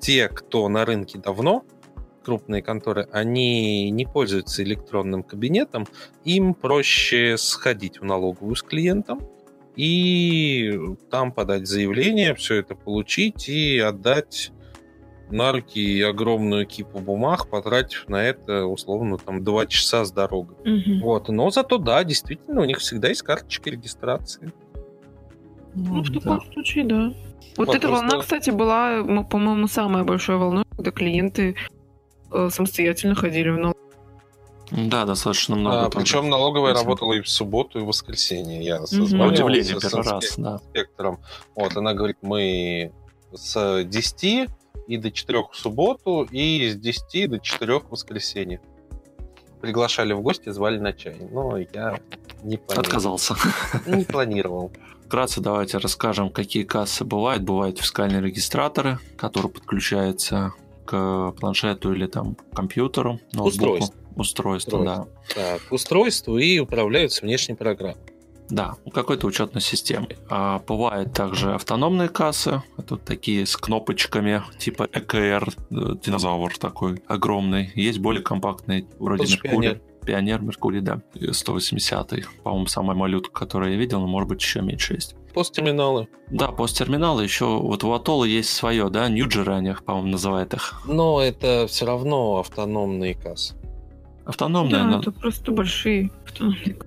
[0.00, 1.64] те, кто на рынке давно,
[2.26, 5.86] крупные конторы, они не пользуются электронным кабинетом,
[6.24, 9.20] им проще сходить в налоговую с клиентом
[9.76, 10.76] и
[11.08, 14.50] там подать заявление, все это получить и отдать
[15.30, 20.56] на руки огромную кипу бумаг, потратив на это условно там два часа с дорогой.
[20.64, 21.04] Угу.
[21.04, 21.28] Вот.
[21.28, 24.52] Но зато да, действительно, у них всегда есть карточка регистрации.
[25.76, 26.52] Ну, в таком да.
[26.52, 27.12] случае, да.
[27.56, 28.06] Вот, вот эта просто...
[28.06, 31.54] волна, кстати, была, по-моему, самая большая волна, когда клиенты
[32.30, 33.76] самостоятельно ходили в налог.
[34.70, 35.86] Да, достаточно много.
[35.86, 36.82] А, причем налоговая Этим.
[36.82, 38.64] работала и в субботу, и в воскресенье.
[38.64, 38.94] Я угу.
[38.94, 40.54] Удивление, первый с раз, да.
[40.54, 41.20] инспектором.
[41.54, 42.92] Вот, она говорит, мы
[43.32, 44.48] с 10
[44.88, 48.60] и до 4 в субботу, и с 10 до 4 в воскресенье.
[49.60, 51.16] Приглашали в гости, звали на чай.
[51.30, 52.00] Но я
[52.42, 52.80] не планировал.
[52.80, 53.36] Отказался.
[53.86, 54.72] Не планировал.
[55.06, 57.44] Вкратце давайте расскажем, какие кассы бывают.
[57.44, 60.52] Бывают фискальные регистраторы, которые подключаются
[60.87, 63.49] к планшету или там компьютеру, ноутбуку.
[63.49, 63.96] Устройство.
[64.16, 65.07] Устройство, да.
[65.35, 67.96] Так, устройству и управляются внешней программой.
[68.49, 70.16] Да, какой-то учетной системой.
[70.31, 77.72] А бывают также автономные кассы, это такие с кнопочками, типа ЭКР, э, динозавр такой огромный.
[77.75, 79.81] Есть более компактные, вроде Меркурий.
[80.05, 82.25] Пионер Меркурий, да, 180-й.
[82.44, 85.16] По-моему, самая малютка, которую я видел, но может быть еще меньше есть.
[85.37, 86.09] Посттерминалы.
[86.31, 87.22] Да, посттерминалы.
[87.22, 90.81] Еще вот у Атолла есть свое, да, Ньюджеры они, по-моему, называют их.
[90.87, 93.55] Но это все равно автономные кассы.
[94.25, 95.01] Автономные, да, но...
[95.01, 96.79] это просто большие автономные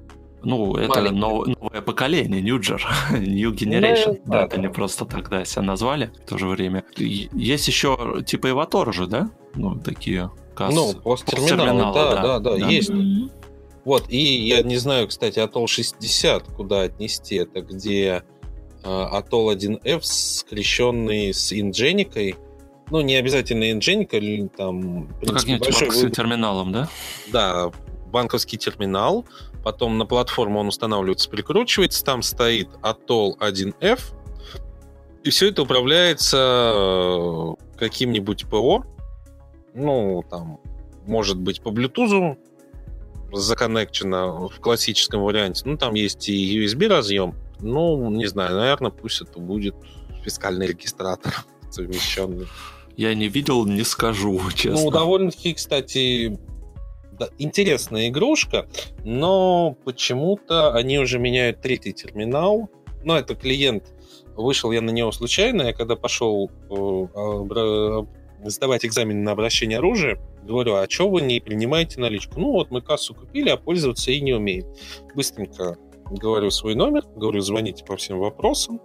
[0.42, 4.08] ну, это нов, новое поколение, Ньюджер, New Generation.
[4.08, 4.62] Ну, да, да, это да.
[4.64, 6.86] не просто так, да, себя назвали в то же время.
[6.98, 9.30] Есть еще типа Эватор же, да?
[9.54, 10.76] Ну, такие кассы.
[10.76, 12.90] Ну, посттерминалы, да, да, да, да, да, есть.
[12.90, 13.32] Mm-hmm.
[13.86, 17.36] Вот, и я не знаю, кстати, Атол 60 куда отнести.
[17.36, 18.24] Это где
[18.84, 22.36] Атол 1F, скрещенный с Инженикой.
[22.92, 24.20] Ну, не обязательно Инженика,
[24.58, 25.10] там...
[25.22, 26.90] Ну, как-нибудь большой с терминалом, да?
[27.32, 27.72] Да,
[28.08, 29.26] банковский терминал,
[29.64, 34.00] потом на платформу он устанавливается, прикручивается, там стоит Атол 1F,
[35.24, 38.86] и все это управляется э, каким-нибудь ПО,
[39.74, 40.60] ну, там,
[41.06, 42.38] может быть, по Bluetooth
[43.32, 45.64] законнекчено в классическом варианте.
[45.66, 47.36] Ну, там есть и USB разъем.
[47.62, 49.76] Ну, не знаю, наверное, пусть это будет
[50.24, 51.34] фискальный регистратор
[51.70, 52.48] совмещенный.
[52.96, 54.86] Я не видел, не скажу, честно.
[54.86, 56.38] Ну, довольно-таки, кстати,
[57.18, 58.68] да, интересная игрушка,
[59.04, 62.70] но почему-то они уже меняют третий терминал.
[63.04, 63.86] Но это клиент,
[64.36, 68.04] вышел я на него случайно, я когда пошел э,
[68.44, 70.20] сдавать экзамен на обращение оружия.
[70.44, 72.40] Говорю, а что вы не принимаете наличку?
[72.40, 74.66] Ну вот мы кассу купили, а пользоваться и не умеем.
[75.16, 75.78] Быстренько
[76.10, 78.80] говорю свой номер, говорю, звоните по всем вопросам.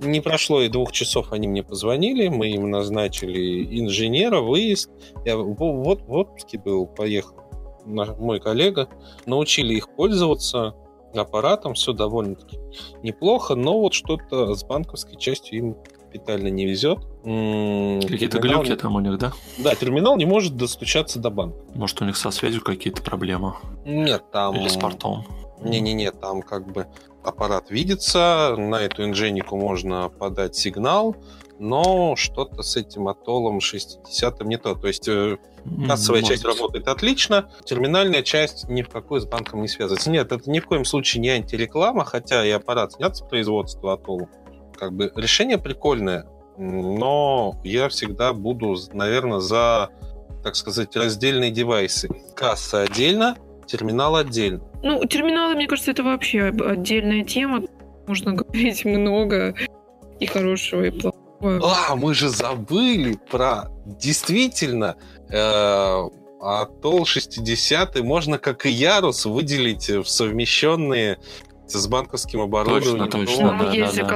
[0.00, 4.90] Не прошло и двух часов, они мне позвонили, мы им назначили инженера, выезд.
[5.26, 7.36] Я вот в отпуске был, поехал
[7.84, 8.88] мой коллега,
[9.26, 10.74] научили их пользоваться
[11.14, 12.58] аппаратом, все довольно-таки
[13.02, 15.76] неплохо, но вот что-то с банковской частью им
[16.10, 16.98] капитально не везет.
[17.22, 19.32] Какие-то глюки там у них, да?
[19.58, 21.58] Да, терминал не может достучаться до банка.
[21.74, 23.54] Может, у них со связью какие-то проблемы?
[23.84, 24.56] Нет, там...
[24.56, 25.26] Или с портом?
[25.62, 26.86] Не-не-не, там как бы
[27.22, 31.16] аппарат видится, на эту инженику можно подать сигнал,
[31.58, 34.74] но что-то с этим атоллом 60 не то.
[34.74, 35.36] То есть э,
[35.86, 40.10] кассовая часть работает отлично, терминальная часть ни в какую с банком не связывается.
[40.10, 44.28] Нет, это ни в коем случае не антиреклама, хотя и аппарат снят с производства атолла.
[44.78, 49.90] Как бы решение прикольное, но я всегда буду, наверное, за,
[50.42, 52.08] так сказать, раздельные девайсы.
[52.34, 53.36] Касса отдельно,
[53.66, 54.69] терминал отдельно.
[54.82, 57.62] Ну, терминалы, мне кажется, это вообще отдельная тема.
[58.06, 59.54] Можно говорить много
[60.18, 61.20] и хорошего, и плохого.
[61.42, 63.70] А, мы же забыли про...
[63.84, 64.96] Действительно,
[65.30, 66.08] э,
[66.40, 71.18] Атолл 60 можно, как и Ярус, выделить в совмещенные
[71.66, 73.10] с банковским оборудованием.
[73.10, 73.52] Точно, точно.
[73.52, 74.08] Ну, да, есть да, да.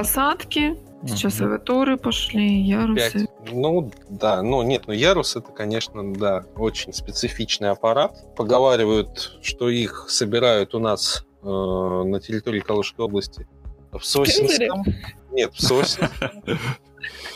[1.07, 1.45] Сейчас угу.
[1.45, 3.27] аваторы пошли, ярусы.
[3.45, 3.53] 5.
[3.53, 8.35] Ну, да, ну нет, ну ярус это, конечно, да, очень специфичный аппарат.
[8.35, 13.47] Поговаривают, что их собирают у нас э, на территории Калужской области
[13.91, 14.83] в Сосинском.
[15.31, 16.09] Нет, в Сосинском.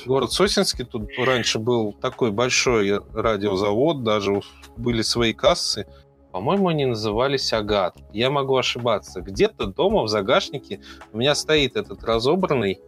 [0.06, 4.42] Город Сосинский, тут раньше был такой большой радиозавод, даже
[4.78, 5.86] были свои кассы.
[6.32, 7.98] По-моему, они назывались Агат.
[8.14, 9.22] Я могу ошибаться.
[9.22, 10.80] Где-то дома в загашнике
[11.12, 12.80] у меня стоит этот разобранный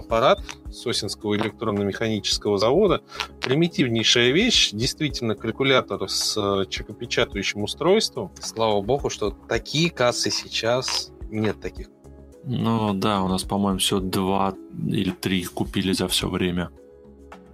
[0.00, 0.40] аппарат
[0.70, 3.02] Сосинского электронно-механического завода.
[3.40, 8.30] Примитивнейшая вещь, действительно калькулятор с э, чекопечатающим устройством.
[8.40, 11.88] Слава богу, что такие кассы сейчас нет таких.
[12.44, 14.54] Ну да, у нас, по-моему, все два
[14.86, 16.70] или три купили за все время.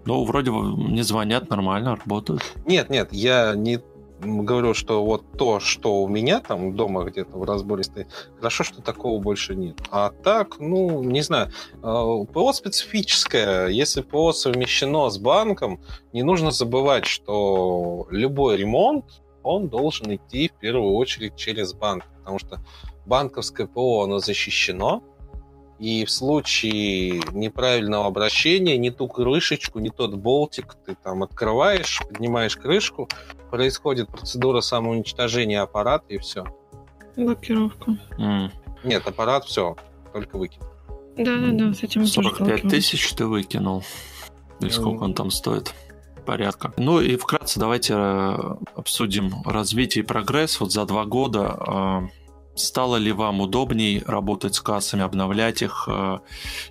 [0.05, 2.42] Ну, вроде не звонят, нормально работают.
[2.64, 3.80] Нет, нет, я не
[4.21, 8.83] говорю, что вот то, что у меня там дома где-то в разборе стоит, хорошо, что
[8.83, 9.77] такого больше нет.
[9.91, 13.69] А так, ну, не знаю, э, ПО специфическое.
[13.69, 15.81] Если ПО совмещено с банком,
[16.12, 19.05] не нужно забывать, что любой ремонт,
[19.43, 22.61] он должен идти в первую очередь через банк, потому что
[23.07, 25.03] банковское ПО, оно защищено,
[25.79, 32.57] и в случае неправильного обращения не ту крышечку, не тот болтик ты там открываешь, поднимаешь
[32.57, 33.09] крышку,
[33.51, 36.45] происходит процедура самоуничтожения аппарата и все.
[37.16, 37.99] Блокировка.
[38.18, 38.51] Mm.
[38.85, 39.77] Нет, аппарат все,
[40.12, 40.62] только выкинь.
[41.16, 43.83] Да-да-да, с этим 45 тысяч ты выкинул.
[44.61, 45.05] Или сколько mm.
[45.05, 45.74] он там стоит?
[46.27, 46.74] порядка.
[46.77, 50.61] Ну и вкратце давайте э, обсудим развитие и прогресс.
[50.61, 52.26] Вот за два года э,
[52.57, 55.85] Стало ли вам удобней работать с кассами, обновлять их?
[55.89, 56.21] Э,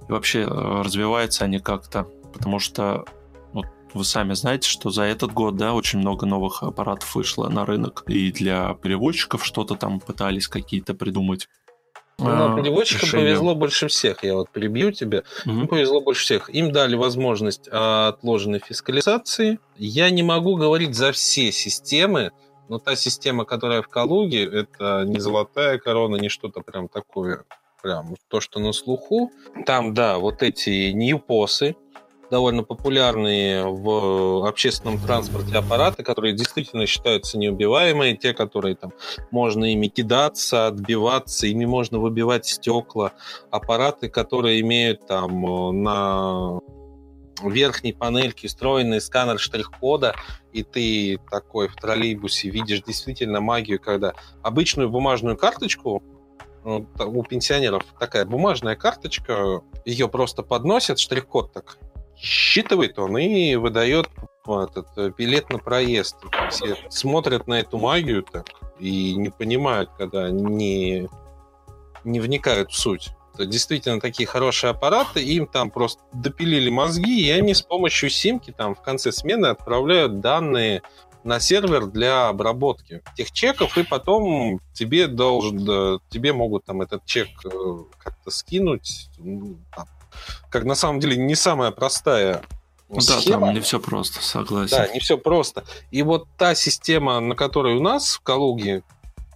[0.07, 2.07] и вообще э, развиваются они как-то?
[2.33, 3.05] Потому что
[3.53, 7.65] вот вы сами знаете, что за этот год, да, очень много новых аппаратов вышло на
[7.65, 8.03] рынок.
[8.07, 11.47] И для переводчиков что-то там пытались какие-то придумать.
[12.17, 13.27] Ну, а, переводчикам решение.
[13.27, 14.23] повезло больше всех.
[14.23, 15.23] Я вот перебью тебя.
[15.45, 15.53] Угу.
[15.53, 16.49] Им повезло больше всех.
[16.49, 19.59] Им дали возможность отложенной фискализации.
[19.77, 22.31] Я не могу говорить за все системы,
[22.69, 27.43] но та система, которая в Калуге, это не золотая корона, не что-то прям такое,
[27.81, 29.31] прям то, что на слуху.
[29.65, 31.75] Там, да, вот эти ньюпосы,
[32.29, 38.93] довольно популярные в общественном транспорте аппараты, которые действительно считаются неубиваемые, те, которые там
[39.31, 43.13] можно ими кидаться, отбиваться, ими можно выбивать стекла,
[43.51, 46.59] аппараты, которые имеют там э, на
[47.43, 50.15] верхней панельки встроенный сканер штрих-кода,
[50.53, 56.01] и ты такой в троллейбусе видишь действительно магию, когда обычную бумажную карточку
[56.63, 61.77] ну, у пенсионеров такая бумажная карточка, ее просто подносят, штрих-код так
[62.17, 64.09] считывает он и выдает
[64.47, 66.17] этот э, билет на проезд.
[66.49, 68.47] Все смотрят на эту магию так
[68.79, 71.09] и не понимают, когда не,
[72.03, 77.53] не вникают в суть действительно такие хорошие аппараты, им там просто допилили мозги, и они
[77.53, 80.81] с помощью симки там в конце смены отправляют данные
[81.23, 87.27] на сервер для обработки тех чеков, и потом тебе должен, тебе могут там этот чек
[87.43, 87.49] э,
[87.97, 89.09] как-то скинуть.
[89.75, 89.87] Там,
[90.49, 92.43] как на самом деле не самая простая
[92.87, 94.77] ну, да, там не все просто, согласен.
[94.77, 95.63] Да, не все просто.
[95.89, 98.83] И вот та система, на которой у нас в Калуге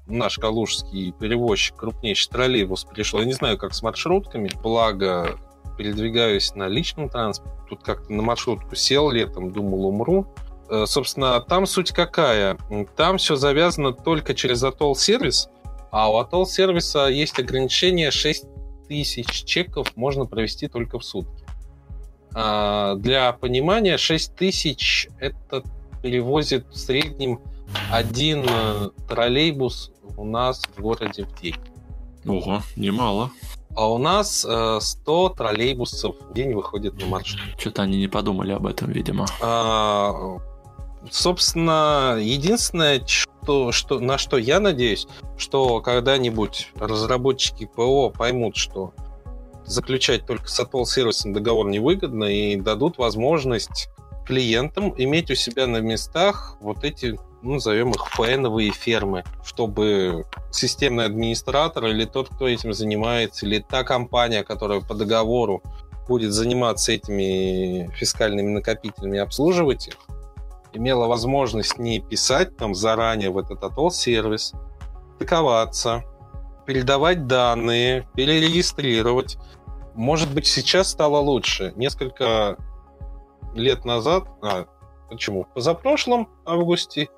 [0.10, 3.20] наш калужский перевозчик, крупнейший троллейбус пришел.
[3.20, 5.38] Я не знаю, как с маршрутками, благо
[5.78, 7.57] передвигаюсь на личном транспорте.
[7.70, 10.28] Тут как-то на маршрутку сел летом, думал, умру.
[10.70, 12.57] Э, собственно, там суть какая?
[12.95, 15.49] Там все завязано только через Atoll сервис,
[15.91, 18.45] а у Atoll сервиса есть ограничение 6
[18.88, 21.45] тысяч чеков можно провести только в сутки.
[22.34, 25.64] А для понимания, 6 тысяч это
[26.01, 27.39] перевозит в среднем
[27.91, 31.55] один э, троллейбус у нас в городе в день.
[32.26, 33.32] Ого, немало.
[33.76, 37.41] А у нас э, 100 троллейбусов в день выходит на маршрут.
[37.57, 39.26] Что-то они не подумали об этом, видимо.
[39.41, 40.39] А,
[41.09, 45.07] собственно, единственное, что, что, на что я надеюсь,
[45.38, 48.93] что когда-нибудь разработчики ПО поймут, что
[49.65, 53.89] заключать только с Atoll сервисом договор невыгодно и дадут возможность
[54.26, 61.05] клиентам иметь у себя на местах вот эти, ну, назовем их фэновые фермы, чтобы системный
[61.05, 65.61] администратор или тот, кто этим занимается, или та компания, которая по договору
[66.07, 69.95] будет заниматься этими фискальными накопителями и обслуживать их,
[70.73, 74.53] имела возможность не писать там заранее в этот Atoll сервис,
[75.15, 76.03] стыковаться,
[76.65, 79.37] передавать данные, перерегистрировать.
[79.95, 81.73] Может быть, сейчас стало лучше.
[81.75, 82.57] Несколько
[83.53, 84.65] лет назад, а,
[85.09, 85.43] почему?
[85.43, 87.09] В позапрошлом августе,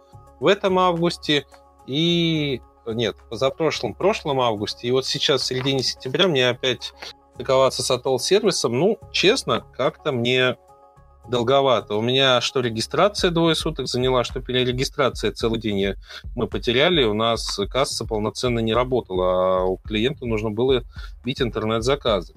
[0.41, 1.45] в этом августе
[1.87, 2.61] и...
[2.87, 6.93] Нет, позапрошлом, прошлом августе, и вот сейчас, в середине сентября, мне опять
[7.35, 10.57] стыковаться с Atoll сервисом, ну, честно, как-то мне
[11.29, 11.95] долговато.
[11.95, 15.95] У меня что регистрация двое суток заняла, что перерегистрация целый день
[16.35, 17.03] мы потеряли.
[17.03, 20.83] У нас касса полноценно не работала, а у клиента нужно было
[21.23, 22.33] бить интернет-заказы.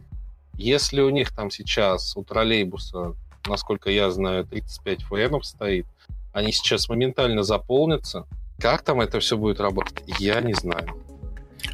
[0.52, 3.14] Если у них там сейчас, у троллейбуса,
[3.46, 5.86] насколько я знаю, 35 френов стоит,
[6.34, 8.26] они сейчас моментально заполнятся.
[8.58, 11.00] Как там это все будет работать, я не знаю.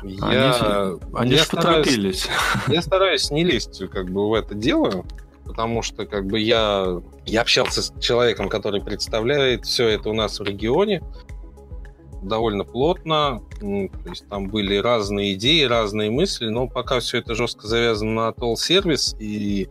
[0.03, 2.29] Я, они, они я, стараюсь,
[2.69, 5.05] я стараюсь не лезть как бы в это дело,
[5.45, 10.39] потому что как бы я, я общался с человеком, который представляет все это у нас
[10.39, 11.03] в регионе
[12.23, 17.67] довольно плотно, то есть там были разные идеи, разные мысли, но пока все это жестко
[17.67, 19.69] завязано на Atoll сервис и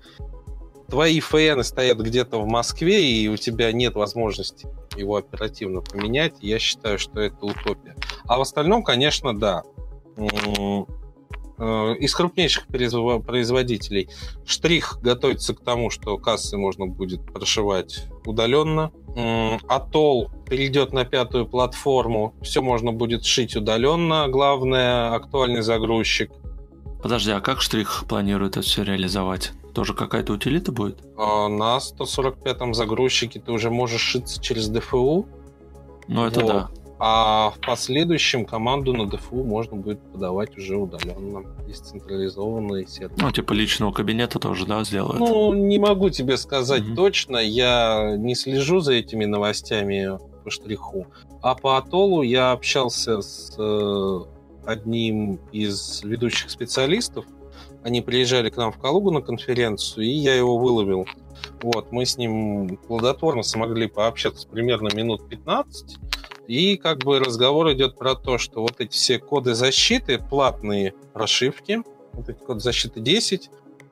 [0.89, 4.67] твои фэны стоят где-то в Москве, и у тебя нет возможности
[4.97, 7.95] его оперативно поменять, я считаю, что это утопия.
[8.27, 9.63] А в остальном, конечно, да.
[10.17, 14.09] Э, из крупнейших производителей
[14.45, 18.91] Штрих готовится к тому, что кассы можно будет прошивать удаленно.
[19.67, 24.27] Атол перейдет на пятую платформу, все можно будет шить удаленно.
[24.29, 26.31] Главное, актуальный загрузчик.
[27.01, 29.51] Подожди, а как Штрих планирует это все реализовать?
[29.73, 30.99] Тоже какая-то утилита будет?
[31.17, 35.25] А на 145-м загрузчике ты уже можешь шиться через DFU.
[36.07, 36.47] Ну, это вот.
[36.47, 36.69] да.
[37.01, 43.15] А в последующем команду на DFU можно будет подавать уже удаленно, децентрализованный сервер.
[43.17, 45.19] Ну, типа личного кабинета тоже, да, сделают?
[45.19, 46.95] Ну, не могу тебе сказать mm-hmm.
[46.95, 51.07] точно, я не слежу за этими новостями по штриху.
[51.41, 54.19] А по Атолу я общался с э,
[54.69, 57.25] одним из ведущих специалистов,
[57.83, 61.05] они приезжали к нам в Калугу на конференцию, и я его выловил.
[61.61, 65.97] Вот, мы с ним плодотворно смогли пообщаться примерно минут 15.
[66.47, 71.81] И как бы разговор идет про то, что вот эти все коды защиты, платные прошивки,
[72.13, 73.49] вот эти коды защиты 10,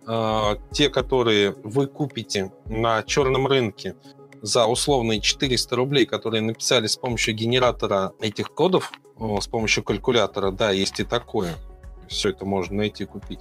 [0.08, 3.96] э, те, которые вы купите на черном рынке
[4.42, 10.72] за условные 400 рублей, которые написали с помощью генератора этих кодов, с помощью калькулятора, да,
[10.72, 11.56] есть и такое–
[12.08, 13.40] все это можно найти и купить,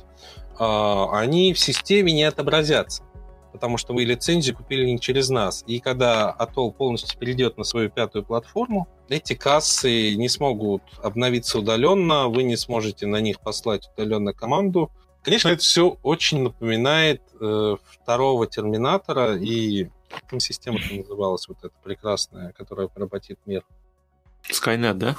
[0.59, 3.03] а, они в системе не отобразятся,
[3.53, 5.65] потому что вы лицензию купили не через нас.
[5.67, 12.29] И когда Atoll полностью перейдет на свою пятую платформу, эти кассы не смогут обновиться удаленно,
[12.29, 14.91] вы не сможете на них послать удаленно команду.
[15.23, 19.89] Конечно, это все очень напоминает э, второго терминатора и
[20.39, 23.65] система называлась вот эта прекрасная, которая поработит мир.
[24.51, 25.17] Skynet, да?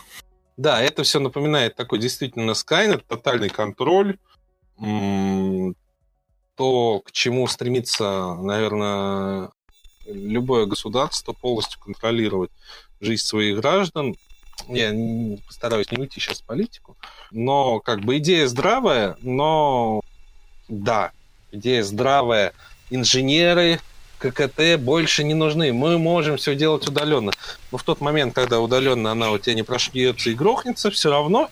[0.58, 4.18] Да, это все напоминает такой действительно Skynet, тотальный контроль,
[6.56, 9.52] то, к чему стремится, наверное,
[10.06, 12.52] любое государство полностью контролировать
[13.00, 14.16] жизнь своих граждан.
[14.68, 14.92] Я
[15.46, 16.98] постараюсь не уйти сейчас в политику,
[17.32, 20.02] но как бы идея здравая, но
[20.68, 21.12] да,
[21.52, 22.54] идея здравая.
[22.90, 23.80] Инженеры,
[24.20, 25.74] ККТ больше не нужны.
[25.74, 27.32] Мы можем все делать удаленно.
[27.72, 31.50] Но в тот момент, когда удаленно она у тебя не прошьется и грохнется, все равно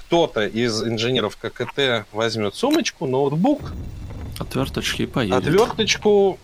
[0.00, 3.72] кто-то из инженеров ККТ возьмет сумочку, ноутбук,
[4.38, 5.38] отверточки и поедет.
[5.38, 6.38] Отверточку,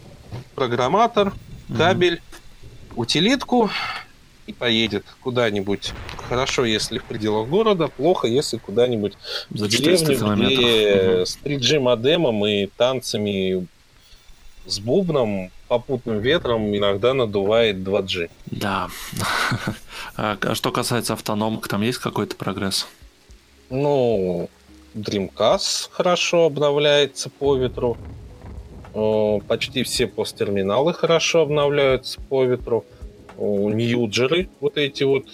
[0.55, 1.33] программатор,
[1.77, 2.93] кабель, mm-hmm.
[2.97, 3.71] утилитку
[4.47, 5.93] и поедет куда-нибудь.
[6.29, 9.15] Хорошо, если в пределах города, плохо, если куда-нибудь
[9.51, 11.27] в деревню, где угу.
[11.27, 13.67] с 3G модемом и танцами
[14.67, 18.31] с бубном, попутным ветром иногда надувает 2G.
[18.47, 18.89] Да.
[20.19, 22.87] А, а что касается автономок, там есть какой-то прогресс?
[23.69, 24.49] Ну,
[24.95, 27.99] Dreamcast хорошо обновляется по ветру.
[29.47, 32.87] Почти все посттерминалы хорошо обновляются по ветру.
[33.37, 35.27] Ньюджеры, вот эти вот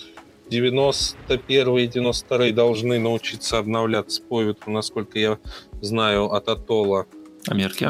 [0.50, 5.38] 91 и 92 должны научиться обновляться по ветру, насколько я
[5.80, 7.06] знаю, от Атола.
[7.46, 7.88] А Мерки?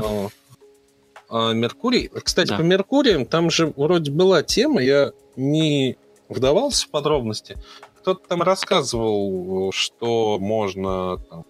[1.33, 2.11] А Меркурий?
[2.23, 2.59] Кстати, да.
[2.59, 5.97] по Меркуриям там же вроде была тема, я не
[6.29, 7.57] вдавался в подробности.
[8.01, 11.45] Кто-то там рассказывал, что можно там,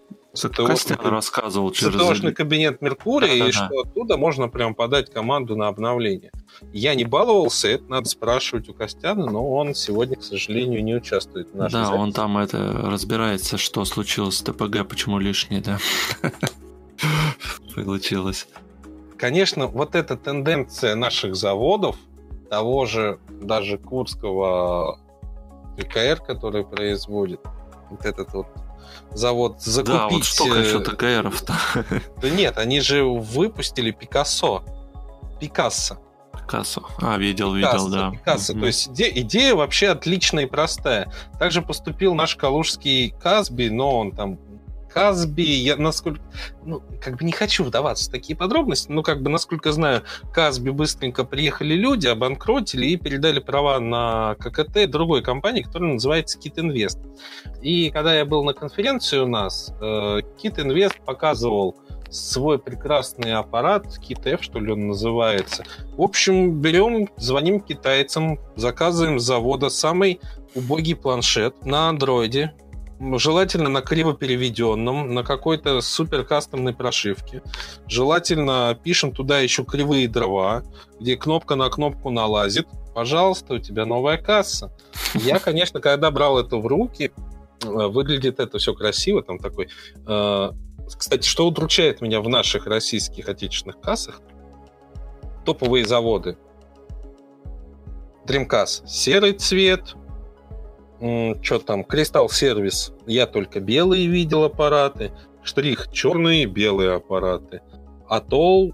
[0.55, 1.95] Костян рассказывал через...
[1.95, 6.31] ЦТОшный кабинет Меркурия, да, и да, что оттуда можно прям подать команду на обновление.
[6.71, 11.49] Я не баловался, это надо спрашивать у Костяна, но он сегодня, к сожалению, не участвует
[11.51, 12.01] в нашей Да, записи.
[12.01, 15.77] он там это разбирается, что случилось с ТПГ, почему лишнее, да.
[17.75, 18.47] Получилось.
[19.23, 21.95] Конечно, вот эта тенденция наших заводов,
[22.49, 24.99] того же даже Курского
[25.77, 27.39] ККР, который производит,
[27.89, 28.47] вот этот вот
[29.13, 29.95] завод закупить...
[29.95, 31.53] Да, вот столько еще ТКРов-то.
[32.21, 34.61] Да нет, они же выпустили Пикассо.
[35.39, 35.99] Пикассо.
[36.33, 36.83] Пикассо.
[36.97, 38.11] А, видел, Пикассо, видел, да.
[38.11, 38.51] Пикассо.
[38.51, 38.59] Mm-hmm.
[38.59, 41.09] То есть иде- идея вообще отличная и простая.
[41.39, 44.37] Также поступил наш калужский Казби, но он там
[44.93, 46.21] Казби, я насколько,
[46.63, 50.69] ну, как бы не хочу вдаваться в такие подробности, но как бы, насколько знаю, Казби
[50.69, 56.99] быстренько приехали люди, обанкротили и передали права на ККТ другой компании, которая называется Kit Invest.
[57.61, 59.83] И когда я был на конференции у нас, э,
[60.41, 61.75] Kit Invest показывал
[62.11, 63.87] свой прекрасный аппарат,
[64.25, 65.63] F, что ли он называется.
[65.97, 70.21] В общем, берем, звоним китайцам, заказываем с завода самый
[70.53, 72.53] убогий планшет на андроиде,
[72.99, 77.41] желательно на криво переведенном, на какой-то супер кастомной прошивке.
[77.87, 80.63] Желательно пишем туда еще кривые дрова,
[80.99, 82.67] где кнопка на кнопку налазит.
[82.93, 84.71] Пожалуйста, у тебя новая касса.
[85.15, 87.11] Я, конечно, когда брал это в руки,
[87.63, 89.69] э, выглядит это все красиво, там такой...
[90.07, 90.51] Э,
[90.97, 94.21] кстати, что удручает меня в наших российских отечественных кассах?
[95.45, 96.37] Топовые заводы.
[98.25, 99.95] Dreamcast серый цвет,
[101.41, 105.11] что там, Кристалл Сервис, я только белые видел аппараты,
[105.43, 107.61] Штрих черные белые аппараты,
[108.07, 108.73] Атол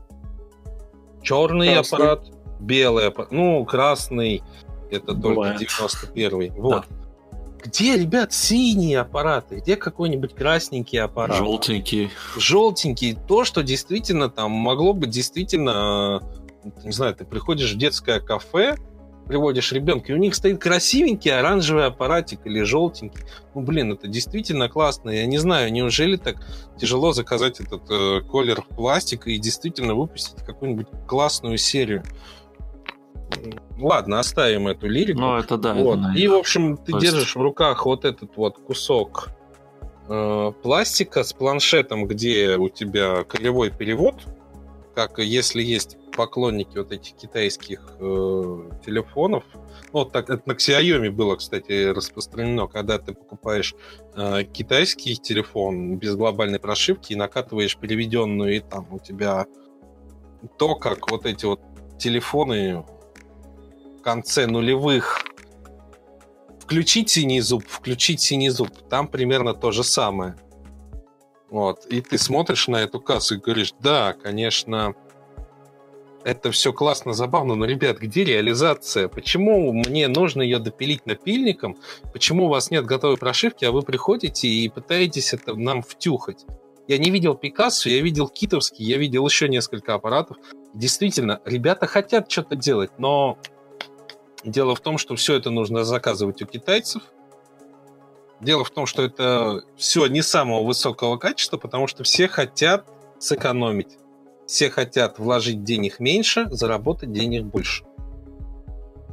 [1.24, 1.98] черный красный.
[1.98, 2.26] аппарат,
[2.60, 4.44] белый аппарат, ну, красный,
[4.92, 5.58] это Бывает.
[5.58, 6.50] только 91-й.
[6.52, 6.86] Вот.
[6.88, 6.96] Да.
[7.64, 9.58] Где, ребят, синие аппараты?
[9.58, 11.38] Где какой-нибудь красненький аппарат?
[11.38, 12.10] Желтенький.
[12.38, 13.18] Желтенький.
[13.28, 16.22] То, что действительно там могло бы действительно...
[16.84, 18.78] Не знаю, ты приходишь в детское кафе,
[19.30, 23.24] приводишь ребенка, и у них стоит красивенький оранжевый аппаратик или желтенький.
[23.54, 25.12] Ну, блин, это действительно классно.
[25.12, 26.38] Я не знаю, неужели так
[26.80, 32.04] тяжело заказать этот э, колер пластика и действительно выпустить какую-нибудь классную серию.
[33.78, 35.20] Ладно, оставим эту лирику.
[35.20, 35.76] Ну, это да.
[35.76, 36.00] Вот.
[36.00, 37.06] Это, и, в общем, ты есть...
[37.06, 39.30] держишь в руках вот этот вот кусок
[40.08, 44.16] э, пластика с планшетом, где у тебя кривой перевод,
[45.08, 49.45] как если есть поклонники вот этих китайских э, телефонов.
[49.93, 53.76] Ну, вот так это на Xiaomi было, кстати, распространено, когда ты покупаешь
[54.16, 59.45] э, китайский телефон без глобальной прошивки и накатываешь переведенную, и там у тебя
[60.58, 61.62] то, как вот эти вот
[61.97, 62.84] телефоны
[64.00, 65.24] в конце нулевых
[66.60, 70.36] включить синий зуб, включить синий зуб, там примерно то же самое.
[71.50, 71.86] Вот.
[71.86, 74.93] И ты смотришь на эту кассу и говоришь, да, конечно,
[76.24, 79.08] это все классно, забавно, но, ребят, где реализация?
[79.08, 81.78] Почему мне нужно ее допилить напильником?
[82.14, 86.45] Почему у вас нет готовой прошивки, а вы приходите и пытаетесь это нам втюхать?
[86.88, 90.38] Я не видел Пикассо, я видел Китовский, я видел еще несколько аппаратов.
[90.74, 93.38] Действительно, ребята хотят что-то делать, но
[94.43, 97.04] дело в том, что все это нужно заказывать у китайцев.
[98.42, 102.86] Дело в том, что это все не самого высокого качества, потому что все хотят
[103.20, 103.98] сэкономить.
[104.48, 107.84] Все хотят вложить денег меньше, заработать денег больше.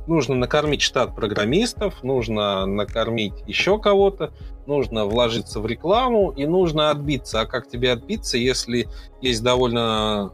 [0.07, 4.33] Нужно накормить штат программистов, нужно накормить еще кого-то,
[4.67, 7.41] нужно вложиться в рекламу и нужно отбиться.
[7.41, 8.89] А как тебе отбиться, если
[9.21, 10.33] есть довольно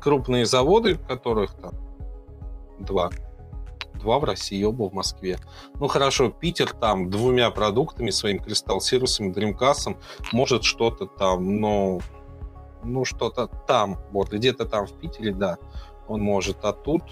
[0.00, 1.72] крупные заводы, которых там
[2.78, 3.10] два,
[3.98, 5.38] два в России, оба в Москве.
[5.74, 9.96] Ну хорошо, Питер там двумя продуктами, своим Кристалл Сирусом, Дримкассом,
[10.32, 12.00] может что-то там, но
[12.84, 15.58] ну, что-то там, вот, где-то там в Питере, да,
[16.06, 17.02] он может, а тут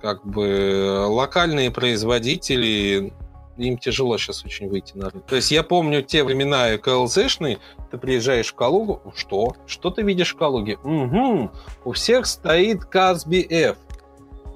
[0.00, 3.12] как бы локальные производители
[3.56, 5.26] им тяжело сейчас очень выйти на рынок.
[5.26, 7.58] То есть я помню те времена КЛЗшные,
[7.90, 9.56] ты приезжаешь в Калугу, что?
[9.66, 10.76] Что ты видишь в Калуге?
[10.84, 11.50] Угу,
[11.84, 13.76] у всех стоит Казби F.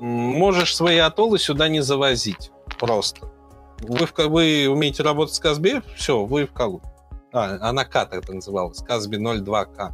[0.02, 2.50] Можешь свои атоллы сюда не завозить.
[2.76, 3.30] Просто.
[3.78, 5.80] Вы, в, вы умеете работать с Казби?
[5.94, 6.84] Все, вы в Калуге.
[7.32, 8.78] А, она К это называлась.
[8.78, 9.92] Казби 02К.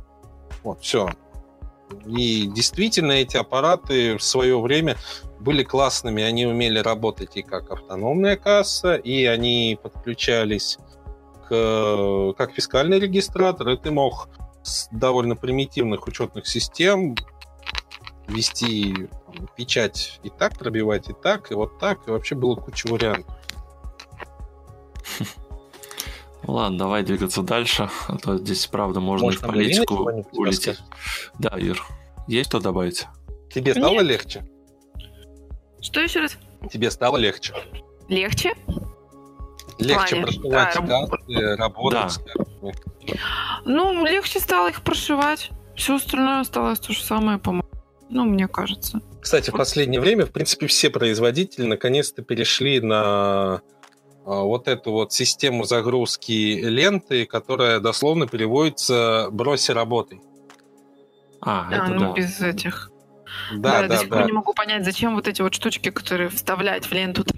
[0.63, 1.11] Вот, все.
[2.07, 4.97] И действительно эти аппараты в свое время
[5.41, 6.23] были классными.
[6.23, 10.79] Они умели работать и как автономная касса, и они подключались
[11.51, 14.31] к, как фискальный регистратор, и ты мог
[14.63, 17.15] с довольно примитивных учетных систем
[18.27, 19.11] вести
[19.57, 23.35] печать и так, пробивать и так, и вот так, и вообще было куча вариантов.
[26.47, 30.79] Ладно, давай двигаться дальше, а то здесь, правда, можно Может, и в политику улететь.
[31.39, 31.85] Да, Ир,
[32.27, 33.07] есть что добавить?
[33.53, 34.05] Тебе стало Нет.
[34.05, 34.45] легче?
[35.81, 36.39] Что еще раз?
[36.71, 37.55] Тебе стало легче?
[38.09, 38.55] Легче?
[39.79, 42.73] Легче прошивать а, карты, работать да.
[43.65, 45.51] Ну, легче стало их прошивать.
[45.77, 47.69] Все остальное осталось то же самое, по-моему.
[48.09, 49.01] Ну, мне кажется.
[49.21, 53.61] Кстати, в последнее время, в принципе, все производители наконец-то перешли на
[54.25, 60.21] а, вот эту вот систему загрузки ленты, которая дословно переводится «брось работой».
[61.41, 62.13] А, а это ну да.
[62.15, 62.91] без этих
[63.53, 65.91] да, да, я да, до сих пор не могу понять, зачем вот эти вот штучки,
[65.91, 67.25] которые вставлять в ленту.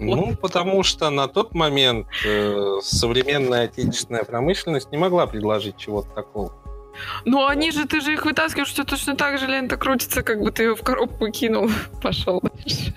[0.00, 6.54] Ну, потому что на тот момент э, современная отечественная промышленность не могла предложить чего-то такого.
[7.24, 10.50] Ну, они же, ты же их вытаскиваешь, что точно так же лента крутится, как бы
[10.50, 11.70] ты ее в коробку кинул,
[12.02, 12.94] пошел дальше.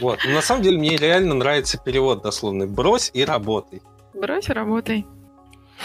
[0.00, 0.18] Вот.
[0.24, 2.66] Но на самом деле мне реально нравится перевод дословный.
[2.66, 3.82] Брось и работай.
[4.14, 5.06] Брось и работай.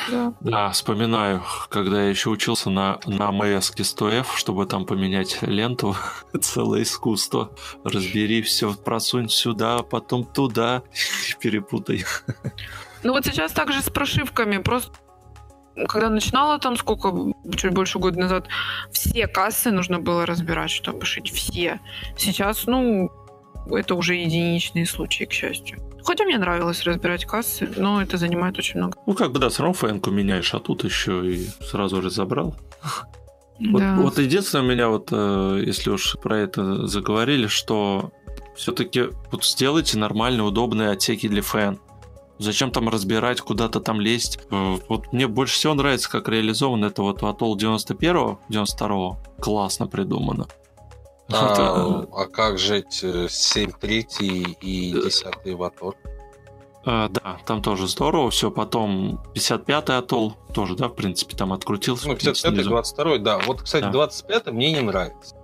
[0.09, 0.33] Да.
[0.39, 5.95] да, вспоминаю, когда я еще учился на, на МС 100F, чтобы там поменять ленту,
[6.41, 7.51] целое искусство.
[7.83, 10.83] Разбери все, просунь сюда, потом туда,
[11.39, 12.05] перепутай.
[13.03, 14.91] Ну вот сейчас также с прошивками, просто
[15.87, 17.13] когда начинала там сколько,
[17.55, 18.47] чуть больше года назад,
[18.91, 21.79] все кассы нужно было разбирать, чтобы шить все.
[22.17, 23.11] Сейчас, ну,
[23.69, 25.79] это уже единичные случаи, к счастью.
[26.03, 28.97] Хотя мне нравилось разбирать кассы, но это занимает очень много.
[29.05, 32.55] Ну, как бы, да, все равно фэнку меняешь, а тут еще и сразу разобрал.
[33.61, 33.97] Вот, да.
[33.97, 38.13] вот единственное у меня вот, э, если уж про это заговорили, что
[38.55, 41.77] все-таки вот сделайте нормальные, удобные отсеки для фэн.
[42.39, 44.39] Зачем там разбирать, куда-то там лезть?
[44.49, 49.17] Э, вот мне больше всего нравится, как реализован это вот Атол 91-го, 92-го.
[49.41, 50.47] Классно придумано.
[51.31, 55.95] А, а как же 7.3 и 10 Ватор?
[56.85, 62.07] А, да, там тоже здорово, все, потом 55-й атолл тоже, да, в принципе, там открутился.
[62.07, 63.37] Ну, 55-й, 22-й, да.
[63.39, 64.07] Вот, кстати, да.
[64.07, 65.35] 25-й мне не нравится.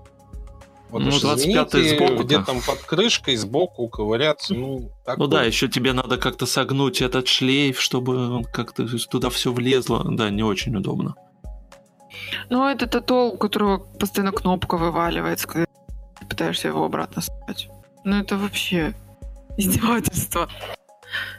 [0.99, 5.17] Ну, 25-й сбоку где там под крышкой сбоку ковыряться, ну, такое.
[5.17, 10.03] Ну да, еще тебе надо как-то согнуть этот шлейф, чтобы как-то туда все влезло.
[10.09, 11.15] Да, не очень удобно.
[12.49, 15.65] Ну, это атолл, у которого постоянно кнопка вываливается, когда
[16.29, 17.69] пытаешься его обратно ставить.
[18.03, 18.93] Ну, это вообще
[19.57, 20.49] издевательство.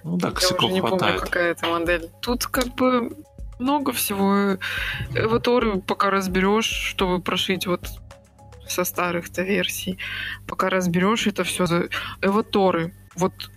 [0.04, 1.00] Ну да, Я уже не хватает.
[1.00, 2.10] помню, какая это модель.
[2.22, 3.10] Тут как бы
[3.58, 4.58] много всего.
[5.14, 7.88] Эваторы пока разберешь, чтобы прошить вот
[8.68, 9.98] со старых-то версий.
[10.46, 11.64] Пока разберешь это все
[12.22, 12.92] эваторы.
[13.14, 13.50] Вот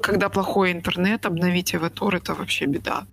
[0.00, 3.06] когда плохой интернет, обновить эватор это вообще беда.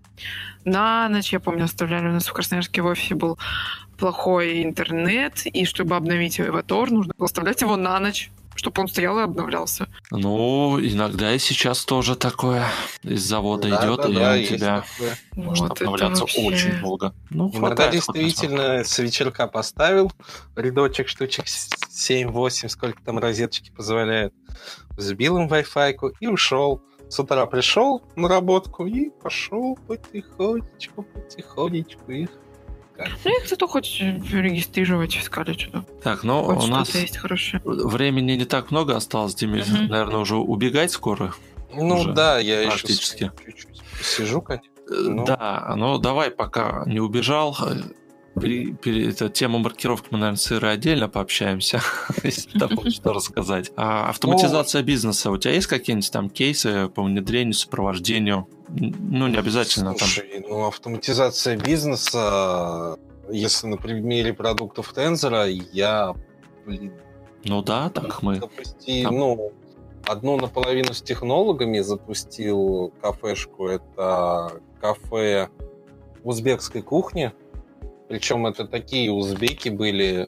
[0.64, 3.38] На ночь, я помню, оставляли у нас в Красноярске в офисе был
[3.98, 9.20] плохой интернет, и чтобы обновить Эватор, нужно было оставлять его на ночь чтобы он стоял
[9.20, 9.88] и обновлялся.
[10.12, 12.66] Ну, иногда и сейчас тоже такое
[13.04, 15.18] из завода да, идет, да, и да, он тебя такое.
[15.36, 16.42] может вот обновляться вообще...
[16.42, 17.14] очень долго.
[17.30, 20.12] Ну, иногда действительно с вечерка поставил
[20.56, 24.34] рядочек штучек 7-8, сколько там розеточки позволяют,
[24.92, 26.82] взбил им Wi-Fi и ушел.
[27.08, 32.30] С утра пришел на работку и пошел потихонечку, потихонечку их
[32.98, 35.86] ну, их зато хоть регистрировать искали что-то.
[36.04, 37.62] Так, ну хоть у нас есть хорошее.
[37.66, 39.84] времени не так много осталось, Диме, угу.
[39.90, 41.34] наверное, уже убегать скоро.
[41.74, 43.24] Ну уже да, я практически.
[43.24, 44.70] еще чуть-чуть сижу, конечно.
[44.88, 45.26] Но...
[45.26, 47.58] Да, ну давай, пока не убежал,
[48.36, 51.82] это тема маркировки мы, наверное, с Ирой отдельно пообщаемся,
[52.24, 53.72] если там что рассказать.
[53.76, 55.32] А автоматизация бизнеса.
[55.32, 58.48] У тебя есть какие-нибудь там кейсы по внедрению, сопровождению?
[58.68, 60.50] Ну, не обязательно Слушай, там.
[60.50, 62.98] ну, автоматизация бизнеса,
[63.30, 66.14] если на примере продуктов Тензора, я,
[66.66, 66.94] блин...
[67.46, 68.36] Ну да, так мы...
[68.36, 69.18] Запусти, там...
[69.18, 69.54] ну,
[70.06, 73.68] одну наполовину с технологами запустил кафешку.
[73.68, 75.50] Это кафе
[76.24, 77.32] узбекской кухни
[78.08, 80.28] Причем это такие узбеки были,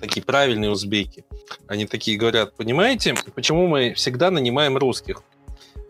[0.00, 1.24] такие правильные узбеки.
[1.66, 5.22] Они такие говорят, понимаете, почему мы всегда нанимаем русских?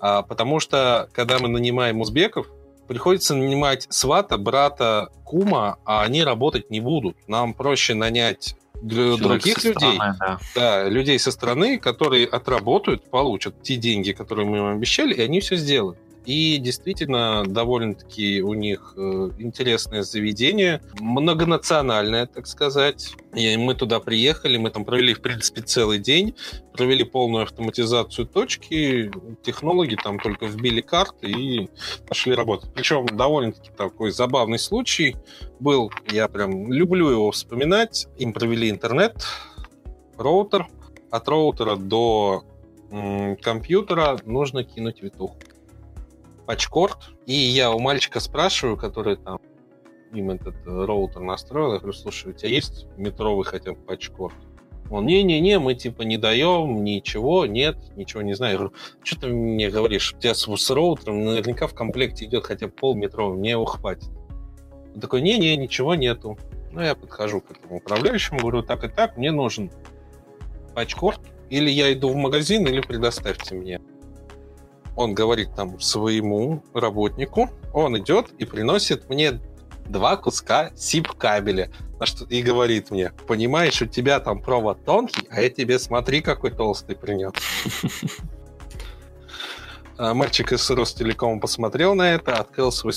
[0.01, 2.47] А, потому что, когда мы нанимаем узбеков,
[2.89, 7.17] приходится нанимать свата, брата, кума, а они работать не будут.
[7.29, 10.39] Нам проще нанять Человек других людей, стороны, да.
[10.55, 15.41] да, людей со стороны, которые отработают, получат те деньги, которые мы им обещали, и они
[15.41, 15.99] все сделают.
[16.27, 23.15] И действительно, довольно-таки у них э, интересное заведение, многонациональное, так сказать.
[23.35, 26.35] И мы туда приехали, мы там провели, в принципе, целый день,
[26.73, 29.11] провели полную автоматизацию точки,
[29.43, 31.71] технологи там только вбили карты и
[32.07, 32.73] пошли работать.
[32.75, 35.17] Причем довольно-таки такой забавный случай
[35.59, 38.09] был, я прям люблю его вспоминать.
[38.19, 39.25] Им провели интернет,
[40.19, 40.67] роутер,
[41.11, 42.45] от роутера до
[43.41, 45.37] компьютера нужно кинуть витуху
[46.51, 49.39] патчкорд, и я у мальчика спрашиваю, который там
[50.13, 54.35] им этот э, роутер настроил, я говорю, слушай, у тебя есть метровый хотя бы патчкорд?
[54.91, 58.51] Он, не-не-не, мы типа не даем ничего, нет, ничего не знаю.
[58.51, 58.75] Я говорю,
[59.05, 62.73] что ты мне говоришь, у тебя с, с роутером наверняка в комплекте идет хотя бы
[62.73, 64.11] полметровый, мне его хватит.
[64.93, 66.37] Он такой, не-не, ничего нету.
[66.73, 69.71] Ну, я подхожу к этому управляющему, говорю, так и так, мне нужен
[70.75, 73.81] патчкорд, или я иду в магазин, или предоставьте мне
[75.01, 79.41] он говорит там своему работнику, он идет и приносит мне
[79.89, 81.71] два куска сип-кабеля
[82.29, 86.97] и говорит мне, понимаешь, у тебя там провод тонкий, а я тебе смотри, какой толстый
[86.97, 87.33] принес.
[90.03, 92.95] А мальчик из Ростелекома посмотрел на это, открыл свой,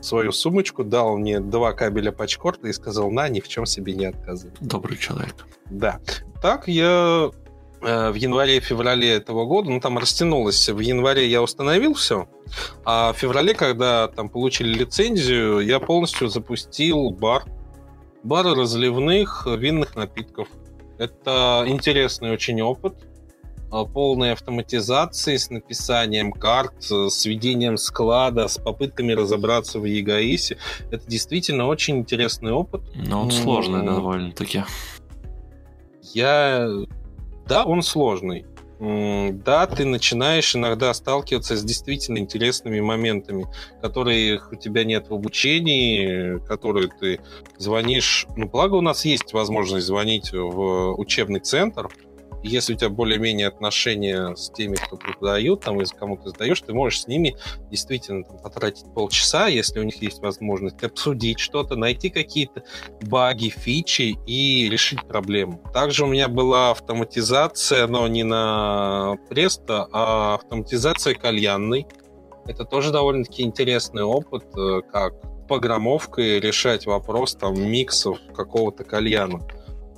[0.00, 4.06] свою сумочку, дал мне два кабеля пачкорта и сказал, на, ни в чем себе не
[4.06, 4.52] отказывай.
[4.58, 5.46] Добрый человек.
[5.66, 6.00] Да.
[6.42, 7.30] Так я
[7.80, 12.28] в январе-феврале этого года, ну там растянулось, в январе я установил все,
[12.84, 17.44] а в феврале, когда там получили лицензию, я полностью запустил бар,
[18.22, 20.48] бар разливных винных напитков.
[20.98, 22.94] Это интересный очень опыт,
[23.72, 30.58] э, полной автоматизации с написанием карт, с ведением склада, с попытками разобраться в ЕГАИСе.
[30.90, 32.82] Это действительно очень интересный опыт.
[32.94, 34.64] Но он сложный довольно-таки.
[36.12, 36.68] Я
[37.50, 38.46] да, он сложный.
[38.78, 43.46] Да, ты начинаешь иногда сталкиваться с действительно интересными моментами,
[43.82, 47.20] которые у тебя нет в обучении, которые ты
[47.58, 48.26] звонишь.
[48.36, 51.90] Ну, благо у нас есть возможность звонить в учебный центр,
[52.42, 56.72] если у тебя более-менее отношения с теми, кто преподают, там, если кому ты сдаешь, ты
[56.72, 57.36] можешь с ними
[57.70, 62.62] действительно там, потратить полчаса, если у них есть возможность обсудить что-то, найти какие-то
[63.02, 65.60] баги, фичи и решить проблему.
[65.72, 71.86] Также у меня была автоматизация, но не на Presto, а автоматизация кальянной.
[72.46, 75.14] Это тоже довольно-таки интересный опыт, э, как
[75.50, 79.40] программовкой решать вопрос там миксов какого-то кальяна.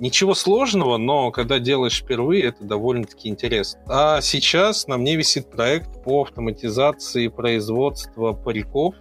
[0.03, 3.81] Ничего сложного, но когда делаешь впервые, это довольно-таки интересно.
[3.87, 8.97] А сейчас на мне висит проект по автоматизации производства париков.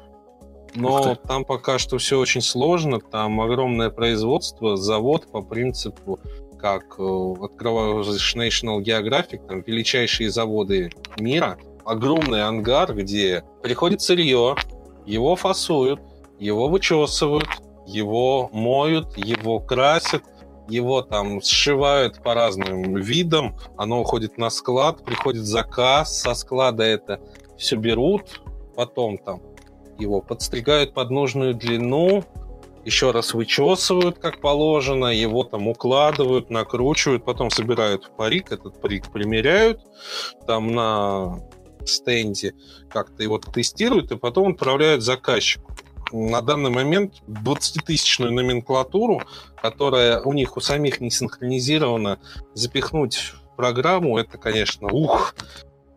[0.76, 3.00] Но там пока что все очень сложно.
[3.00, 6.20] Там огромное производство, завод по принципу,
[6.60, 11.58] как э, открываешь National Geographic, там величайшие заводы мира.
[11.84, 14.56] Огромный ангар, где приходит сырье,
[15.08, 16.00] его фасуют,
[16.38, 17.50] его вычесывают,
[17.88, 20.24] его моют, его красят,
[20.72, 27.20] его там сшивают по разным видам, оно уходит на склад, приходит заказ, со склада это
[27.58, 28.42] все берут,
[28.76, 29.42] потом там
[30.00, 32.24] его подстригают под нужную длину,
[32.86, 39.12] еще раз вычесывают, как положено, его там укладывают, накручивают, потом собирают в парик, этот парик
[39.12, 39.82] примеряют
[40.48, 41.40] там на
[41.86, 42.54] стенде,
[42.90, 45.72] как-то его тестируют, и потом отправляют заказчику
[46.14, 49.22] на данный момент 20-тысячную номенклатуру,
[49.62, 52.20] которая у них у самих не синхронизирована,
[52.54, 55.36] запихнуть в программу, это, конечно, ух,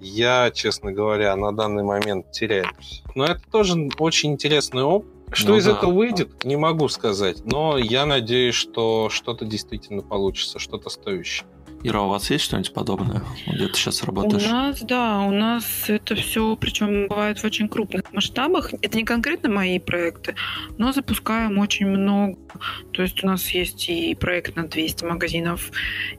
[0.00, 3.02] я, честно говоря, на данный момент теряюсь.
[3.14, 5.10] Но это тоже очень интересный опыт.
[5.32, 5.72] Что ну, из да.
[5.72, 11.48] этого выйдет, не могу сказать, но я надеюсь, что что-то действительно получится, что-то стоящее.
[11.86, 13.22] Ира, у вас есть что-нибудь подобное?
[13.46, 14.46] Где ты сейчас работаешь?
[14.46, 18.72] У нас, да, у нас это все, причем бывает в очень крупных масштабах.
[18.80, 20.34] Это не конкретно мои проекты,
[20.78, 22.38] но запускаем очень много.
[22.92, 25.70] То есть у нас есть и проект на 200 магазинов.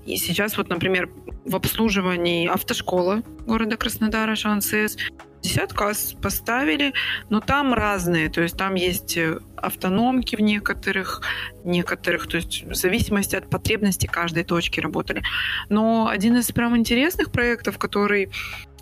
[0.05, 1.09] И сейчас вот, например,
[1.45, 4.97] в обслуживании автошколы города Краснодара, Шансес,
[5.45, 6.93] 50 касс поставили,
[7.29, 11.21] но там разные, то есть там есть э, автономки в некоторых,
[11.63, 15.21] некоторых, то есть в зависимости от потребностей каждой точки работали.
[15.69, 18.31] Но один из прям интересных проектов, который,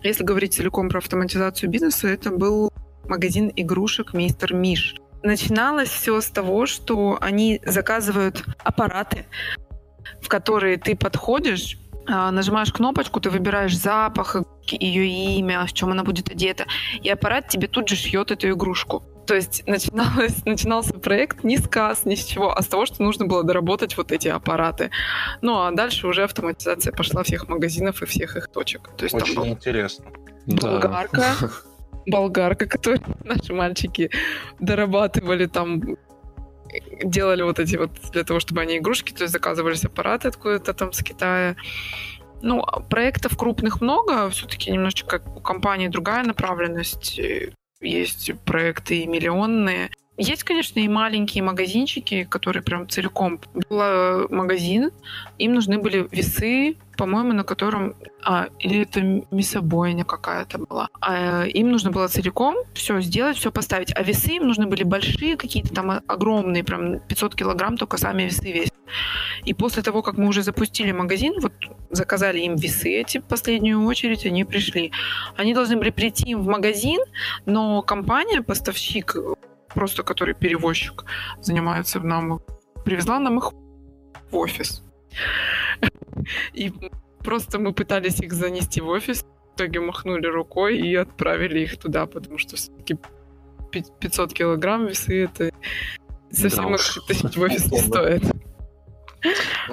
[0.04, 2.72] если говорить целиком про автоматизацию бизнеса, это был
[3.04, 4.96] магазин игрушек «Мистер Миш».
[5.22, 9.26] начиналось все с того, что они заказывают аппараты,
[10.22, 14.36] в которые ты подходишь, а, нажимаешь кнопочку, ты выбираешь запах,
[14.68, 16.66] ее имя, в чем она будет одета,
[17.02, 19.04] и аппарат тебе тут же шьет эту игрушку.
[19.26, 23.04] То есть начиналось, начинался проект не с касс, ни с чего, а с того, что
[23.04, 24.92] нужно было доработать вот эти аппараты.
[25.42, 28.90] Ну, а дальше уже автоматизация пошла всех магазинов и всех их точек.
[28.98, 30.06] То есть Очень там интересно.
[30.46, 31.50] болгарка, да.
[32.06, 34.10] болгарка, которую наши мальчики
[34.60, 35.82] дорабатывали там
[37.04, 40.94] делали вот эти вот для того, чтобы они игрушки, то есть заказывались аппараты откуда-то там
[40.94, 41.56] с Китая.
[42.42, 47.20] Ну, проектов крупных много, все-таки немножечко у компании другая направленность
[47.80, 49.90] есть проекты и миллионные.
[50.18, 53.40] Есть, конечно, и маленькие магазинчики, которые прям целиком.
[53.54, 54.92] Был э, магазин,
[55.40, 57.96] им нужны были весы, по-моему, на котором...
[58.24, 59.02] А, или это
[59.32, 60.90] мясобойня какая-то была.
[61.02, 63.92] А, им нужно было целиком все сделать, все поставить.
[63.96, 68.52] А весы им нужны были большие какие-то там огромные, прям 500 килограмм, только сами весы
[68.52, 68.74] весят.
[69.46, 71.54] И после того, как мы уже запустили магазин, вот
[71.90, 74.92] заказали им весы эти в последнюю очередь, они пришли.
[75.38, 77.00] Они должны были прийти им в магазин,
[77.48, 79.16] но компания, поставщик,
[79.74, 81.06] просто который перевозчик,
[81.42, 82.42] занимается нам,
[82.86, 83.52] привезла нам их
[84.32, 84.84] в офис.
[86.54, 86.74] И
[87.20, 92.06] просто мы пытались их занести в офис, в итоге махнули рукой и отправили их туда,
[92.06, 92.98] потому что все-таки
[94.00, 95.52] 500 килограмм весы это
[96.32, 98.24] совсем да их тащить в офис не стоит.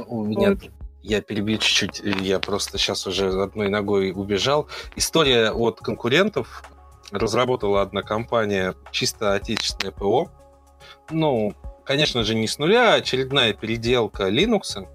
[0.07, 0.71] У меня вот.
[1.03, 4.69] Я перебью чуть-чуть, я просто сейчас уже одной ногой убежал.
[4.97, 6.63] История от конкурентов.
[7.11, 10.31] Разработала одна компания чисто отечественное ПО.
[11.11, 11.55] Ну,
[11.85, 14.87] конечно же, не с нуля, а очередная переделка Linux.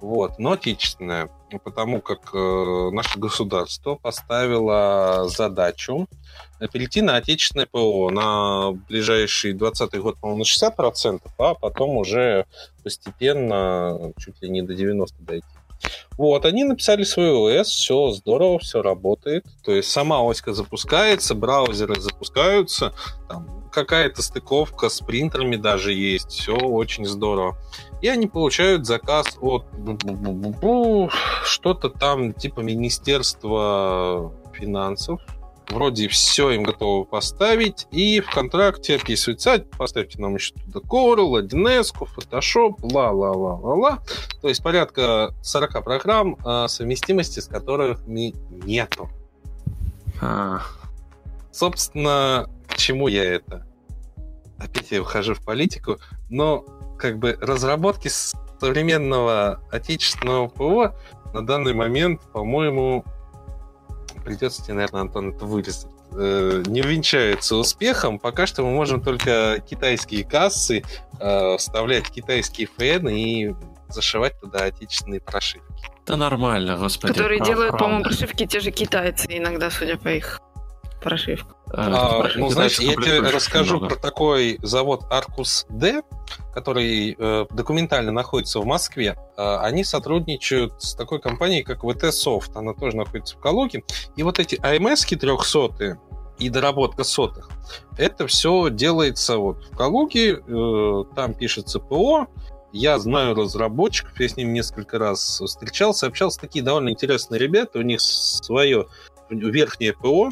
[0.00, 1.30] Вот, но отечественная,
[1.62, 6.08] потому как э, наше государство поставило задачу
[6.72, 12.46] перейти на отечественное ПО на ближайший 20 год, по-моему, на 60%, а потом уже
[12.82, 15.46] постепенно чуть ли не до 90% дойти.
[16.16, 19.46] Вот, они написали свой ОС, все здорово, все работает.
[19.64, 22.92] То есть сама оська запускается, браузеры запускаются,
[23.28, 27.56] там какая-то стыковка с принтерами даже есть, все очень здорово.
[28.02, 29.64] И они получают заказ от
[31.44, 35.20] что-то там типа Министерства финансов,
[35.70, 41.94] вроде все им готовы поставить, и в контракте описывается, поставьте нам еще туда Corel, 1С,
[41.94, 44.00] Photoshop, ла-ла-ла-ла-ла.
[44.40, 49.08] То есть порядка 40 программ, а, совместимости с которыми нету.
[50.20, 50.60] А.
[51.52, 53.66] Собственно, к чему я это?
[54.58, 55.98] Опять я ухожу в политику,
[56.28, 56.64] но
[56.98, 60.94] как бы разработки современного отечественного ПО
[61.32, 63.04] на данный момент, по-моему,
[64.30, 68.18] придется тебе, наверное, Антон, это вырезать э, не увенчается успехом.
[68.20, 70.84] Пока что мы можем только китайские кассы
[71.18, 73.54] э, вставлять китайские фэны и
[73.88, 75.66] зашивать туда отечественные прошивки.
[76.06, 77.12] Да нормально, господи.
[77.12, 80.40] Которые прав, делают, по-моему, прошивки те же китайцы иногда, судя по их
[81.00, 81.56] прошивкам.
[81.72, 83.94] А, ну, знаете, я тебе расскажу много.
[83.94, 86.02] про такой завод Arcus D,
[86.52, 89.16] который э, документально находится в Москве.
[89.36, 92.50] Э, они сотрудничают с такой компанией, как VT Soft.
[92.54, 93.84] Она тоже находится в Калуге.
[94.16, 95.98] И вот эти AMS 300
[96.38, 97.50] и доработка сотых,
[97.98, 102.26] это все делается вот в Калуге, э, там пишется ПО,
[102.72, 106.40] я знаю разработчиков, я с ними несколько раз встречался, общался.
[106.40, 108.86] Такие довольно интересные ребята, у них свое
[109.28, 110.30] верхнее ПО,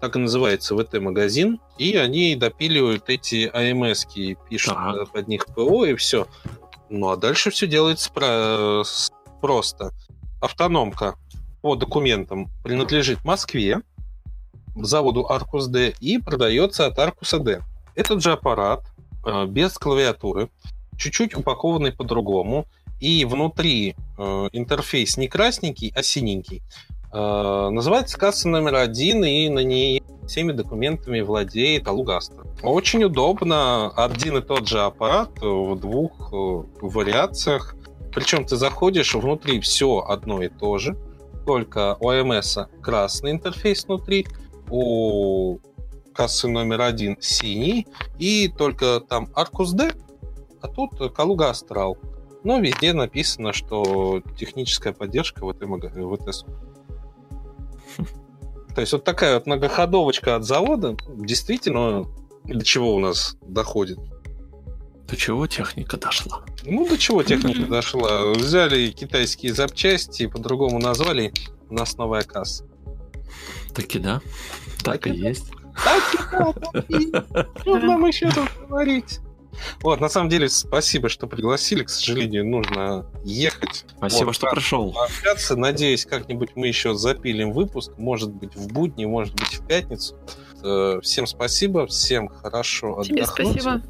[0.00, 4.06] так и называется ВТ-магазин, и они допиливают эти АМС,
[4.48, 5.06] пишут ага.
[5.06, 6.26] под них ПО и все.
[6.88, 8.82] Ну а дальше все делается про...
[9.40, 9.92] просто.
[10.40, 11.16] Автономка
[11.60, 13.82] по документам принадлежит Москве,
[14.76, 17.62] заводу Arcus D и продается от Arcus D.
[17.94, 18.84] Этот же аппарат
[19.26, 20.50] э, без клавиатуры,
[20.96, 22.66] чуть-чуть упакованный по-другому,
[23.00, 26.62] и внутри э, интерфейс не красненький, а синенький.
[27.12, 32.44] Э, называется касса номер один, и на ней всеми документами владеет Алугастер.
[32.62, 33.88] Очень удобно.
[33.96, 37.74] Один и тот же аппарат в двух э, вариациях.
[38.14, 40.96] Причем ты заходишь, внутри все одно и то же.
[41.46, 44.26] Только у АМС красный интерфейс внутри,
[44.70, 45.58] у
[46.14, 47.86] кассы номер один синий,
[48.18, 49.92] и только там Arcus D,
[50.60, 51.96] а тут Калуга Астрал.
[52.44, 56.32] Но везде написано, что техническая поддержка в этой, в этой
[58.74, 62.06] то есть вот такая вот многоходовочка от завода действительно
[62.44, 63.98] до чего у нас доходит?
[65.08, 66.44] До чего техника дошла?
[66.64, 68.32] Ну, до чего техника дошла?
[68.32, 71.32] Взяли китайские запчасти, по-другому назвали,
[71.70, 72.64] у нас новая касса.
[73.74, 74.20] Таки да,
[74.84, 75.50] так, так и есть.
[77.60, 79.20] Что нам еще тут говорить?
[79.82, 81.84] Вот, на самом деле, спасибо, что пригласили.
[81.84, 83.84] К сожалению, нужно ехать.
[83.96, 84.94] Спасибо, вот, что пришел.
[84.98, 85.56] Общаться.
[85.56, 87.92] Надеюсь, как-нибудь мы еще запилим выпуск.
[87.96, 90.16] Может быть, в будни, может быть, в пятницу.
[90.62, 93.62] Э, всем спасибо, всем хорошо Тебе отдохнуть.
[93.62, 93.82] спасибо.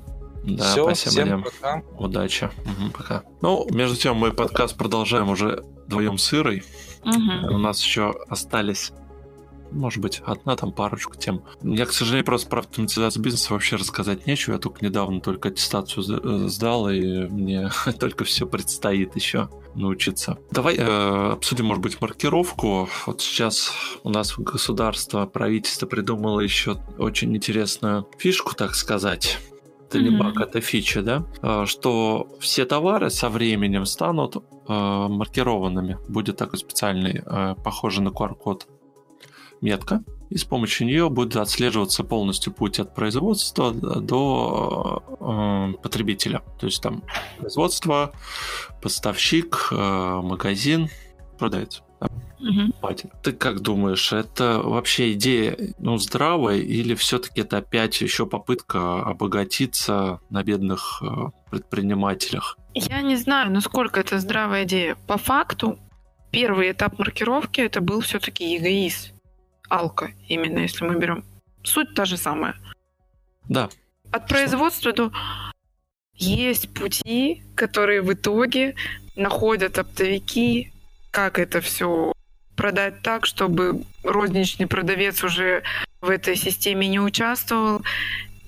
[0.44, 1.42] Да, Всё, спасибо, всем Лем.
[1.44, 1.82] пока.
[1.98, 2.50] Удачи.
[2.64, 3.22] Мгм, пока.
[3.42, 6.62] Ну, между тем, мы подкаст продолжаем уже вдвоем с Ирой.
[7.04, 7.54] Мгм.
[7.54, 8.92] У нас еще остались,
[9.70, 11.42] может быть, одна там парочку тем.
[11.62, 14.54] Я, к сожалению, просто про автоматизацию бизнеса вообще рассказать нечего.
[14.54, 16.04] Я только недавно только аттестацию
[16.44, 20.38] э, сдал, и мне только все предстоит еще научиться.
[20.50, 22.88] Давай э, обсудим, может быть, маркировку.
[23.06, 29.38] Вот сейчас у нас государство, правительство придумало еще очень интересную фишку, так сказать.
[29.88, 30.18] Это не Мгм.
[30.18, 31.24] баг, это фича, да?
[31.40, 35.98] А, Что все товары со временем станут э, маркированными.
[36.08, 38.66] Будет такой специальный, э, похожий на QR-код
[39.60, 46.42] метка, и с помощью нее будет отслеживаться полностью путь от производства до э, потребителя.
[46.60, 47.02] То есть там
[47.38, 48.12] производство,
[48.82, 50.88] поставщик, э, магазин
[51.38, 51.82] продается.
[52.40, 52.72] Мгм.
[52.80, 59.02] Батя, Ты как думаешь, это вообще идея ну, здравая или все-таки это опять еще попытка
[59.02, 62.56] обогатиться на бедных э, предпринимателях?
[62.74, 64.96] Я не знаю, насколько это здравая идея.
[65.08, 65.78] По факту,
[66.30, 69.14] первый этап маркировки это был все-таки эгоист.
[69.68, 71.24] Алка, именно если мы берем.
[71.62, 72.54] Суть та же самая.
[73.48, 73.68] Да,
[74.10, 75.12] От производства до...
[76.14, 78.74] Есть пути, которые в итоге
[79.14, 80.72] находят оптовики,
[81.10, 82.12] как это все
[82.56, 85.62] продать так, чтобы розничный продавец уже
[86.00, 87.82] в этой системе не участвовал.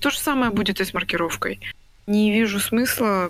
[0.01, 1.59] То же самое будет и с маркировкой.
[2.07, 3.29] Не вижу смысла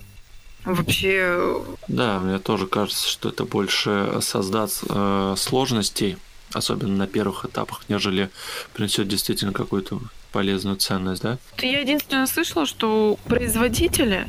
[0.65, 6.17] вообще да, мне тоже кажется, что это больше создаст э, сложностей,
[6.53, 8.29] особенно на первых этапах, нежели
[8.73, 11.37] принесет действительно какую-то полезную ценность, да?
[11.57, 14.27] Я единственное слышала, что производители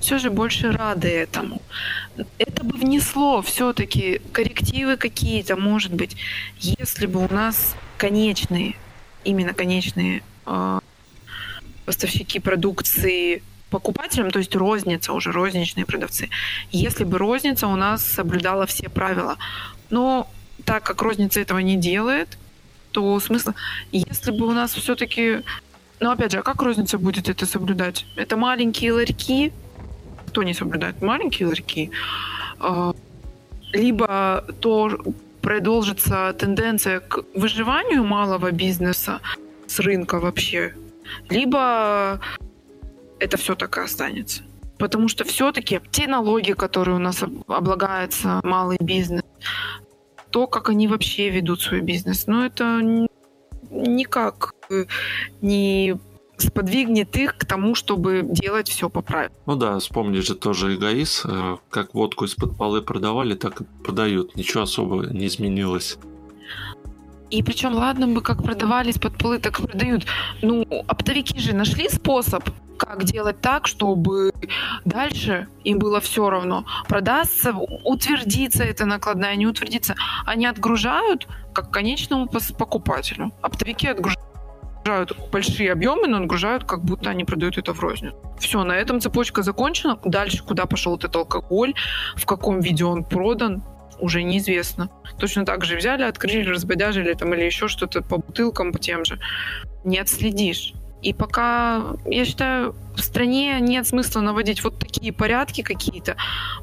[0.00, 1.62] все же больше рады этому.
[2.38, 6.16] Это бы внесло все-таки коррективы какие-то, может быть,
[6.58, 8.76] если бы у нас конечные,
[9.24, 10.80] именно конечные э,
[11.86, 16.28] поставщики продукции покупателям, то есть розница, уже розничные продавцы,
[16.70, 19.36] если бы розница у нас соблюдала все правила.
[19.90, 20.28] Но
[20.64, 22.38] так как розница этого не делает,
[22.92, 23.52] то смысл...
[23.92, 25.42] Если бы у нас все-таки...
[26.00, 28.06] Ну, опять же, а как розница будет это соблюдать?
[28.16, 29.52] Это маленькие ларьки.
[30.28, 31.02] Кто не соблюдает?
[31.02, 31.90] Маленькие ларьки.
[32.58, 32.94] А,
[33.72, 34.98] Либо то
[35.40, 39.20] продолжится тенденция к выживанию малого бизнеса
[39.66, 40.74] с рынка вообще,
[41.28, 42.20] либо
[43.18, 44.42] это все так и останется.
[44.78, 49.22] Потому что все-таки те налоги, которые у нас об- облагается малый бизнес,
[50.34, 52.80] то, как они вообще ведут свой бизнес, ну это
[53.70, 54.86] никак э,
[55.40, 55.96] не
[56.36, 59.32] сподвигнет их к тому, чтобы делать все по правилам.
[59.46, 64.34] Ну да, вспомнишь же тоже эгоист, э, как водку из-под полы продавали, так и продают.
[64.34, 65.98] Ничего особо не изменилось.
[67.30, 70.06] И причем, ладно бы, как продавали из-под полы, так продают.
[70.42, 74.32] Ну, оптовики же нашли способ, как делать так, чтобы
[74.84, 76.64] дальше им было все равно.
[76.88, 77.54] Продастся,
[77.84, 79.94] утвердится эта накладная, не утвердится.
[80.26, 83.32] Они отгружают как конечному покупателю.
[83.42, 88.14] Оптовики отгружают большие объемы, но отгружают, как будто они продают это в розню.
[88.38, 89.98] Все, на этом цепочка закончена.
[90.04, 91.74] Дальше, куда пошел этот алкоголь,
[92.16, 93.62] в каком виде он продан,
[93.98, 94.90] уже неизвестно.
[95.18, 99.18] Точно так же взяли, открыли, разбодяжили там или еще что-то по бутылкам, по тем же.
[99.84, 100.74] Не отследишь.
[101.02, 106.16] И пока, я считаю, в стране нет смысла наводить вот такие порядки какие-то,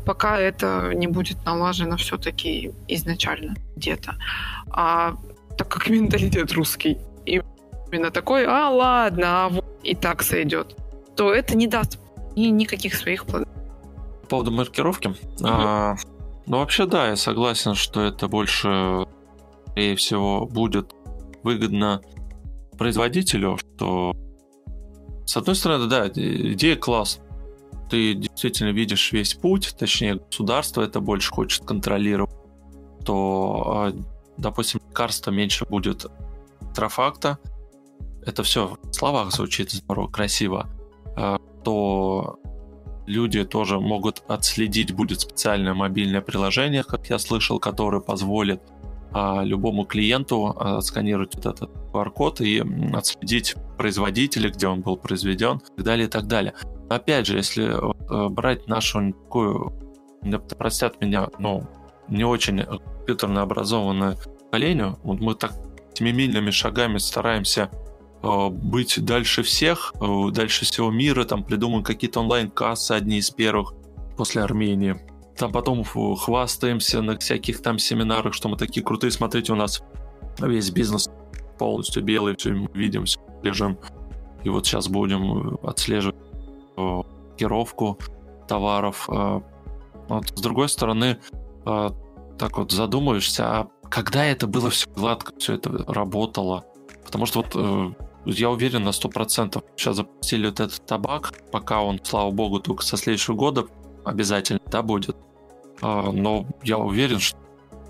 [0.04, 4.16] пока это не будет налажено все-таки изначально где-то.
[4.72, 5.16] А
[5.58, 10.76] так как менталитет русский именно такой, а ладно, а вот и так сойдет,
[11.16, 12.00] то это не даст
[12.36, 13.48] ни- никаких своих плодов.
[14.24, 15.14] По поводу маркировки.
[15.44, 15.96] а,
[16.52, 19.08] ну, вообще, да, я согласен, что это больше,
[19.70, 20.94] скорее всего, будет
[21.44, 22.02] выгодно
[22.78, 24.14] производителю, что
[25.26, 27.22] с одной стороны, да, идея класс.
[27.90, 32.36] Ты действительно видишь весь путь, точнее, государство это больше хочет контролировать,
[33.06, 33.94] то, а,
[34.38, 36.06] допустим, лекарства меньше будет
[36.76, 37.40] трафакта.
[38.26, 40.70] Это все в словах звучит здорово, красиво.
[41.16, 42.40] а, То
[43.12, 48.62] люди тоже могут отследить, будет специальное мобильное приложение, как я слышал, которое позволит
[49.14, 52.64] а, любому клиенту а, отсканировать вот этот QR-код и
[52.94, 56.54] отследить производителя, где он был произведен, и так далее, и так далее.
[56.90, 59.74] Но опять же, если э, брать нашу такую,
[60.58, 61.68] простят меня, ну,
[62.08, 65.54] не очень компьютерно образованное поколение, вот мы так
[65.94, 67.70] семимильными шагами стараемся
[68.22, 73.74] быть дальше всех, э, дальше всего мира, там придумаем какие-то онлайн-кассы, одни из первых
[74.16, 74.98] после Армении.
[75.38, 79.82] Там потом хвастаемся на всяких там семинарах, что мы такие крутые, смотрите, у нас
[80.40, 81.10] весь бизнес
[81.58, 83.80] полностью белый, все мы видим, все лежим.
[84.44, 86.16] И вот сейчас будем отслеживать
[86.78, 87.98] маркировку
[88.48, 89.08] товаров.
[89.08, 91.20] Вот, с другой стороны,
[91.64, 96.66] так вот задумаешься, а когда это было все гладко, все это работало?
[97.06, 97.92] Потому что вот э,
[98.26, 102.98] я уверен на 100%, сейчас запустили вот этот табак, пока он, слава богу, только со
[102.98, 103.66] следующего года
[104.06, 105.16] обязательно, да, будет.
[105.82, 107.38] А, но я уверен, что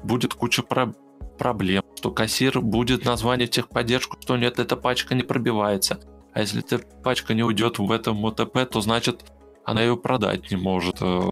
[0.04, 0.94] будет куча про
[1.38, 6.00] проблем, что кассир будет название в техподдержку, что нет, эта пачка не пробивается.
[6.34, 9.26] А если эта пачка не уйдет в этом МТП, то значит
[9.66, 10.98] она ее продать не может.
[11.02, 11.30] Э,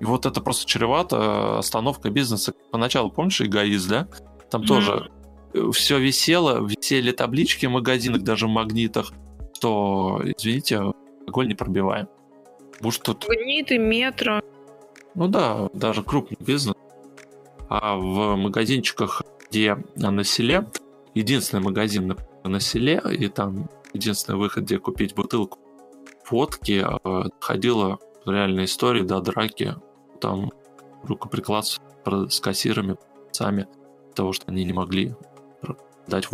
[0.00, 2.52] и вот это просто чревато э, остановка бизнеса.
[2.72, 4.08] Поначалу, помнишь, эгоист, да?
[4.50, 4.66] Там mm-hmm.
[4.66, 5.10] тоже
[5.72, 9.12] все висело, висели таблички в магазинах, даже в магнитах,
[9.54, 12.08] что, извините, алкоголь не пробиваем.
[12.80, 13.28] Может, тут...
[13.28, 14.40] Магниты, метро.
[15.14, 16.76] Ну да, даже крупный бизнес.
[17.68, 20.66] А в магазинчиках, где на селе,
[21.14, 25.58] единственный магазин на селе, и там единственный выход, где купить бутылку
[26.30, 29.74] водки, э, ходила реальная история до драки
[30.20, 30.52] там
[31.02, 31.82] рукоприкладство
[32.28, 32.96] с кассирами,
[33.32, 33.66] сами,
[34.14, 35.14] того, что они не могли
[36.10, 36.28] дать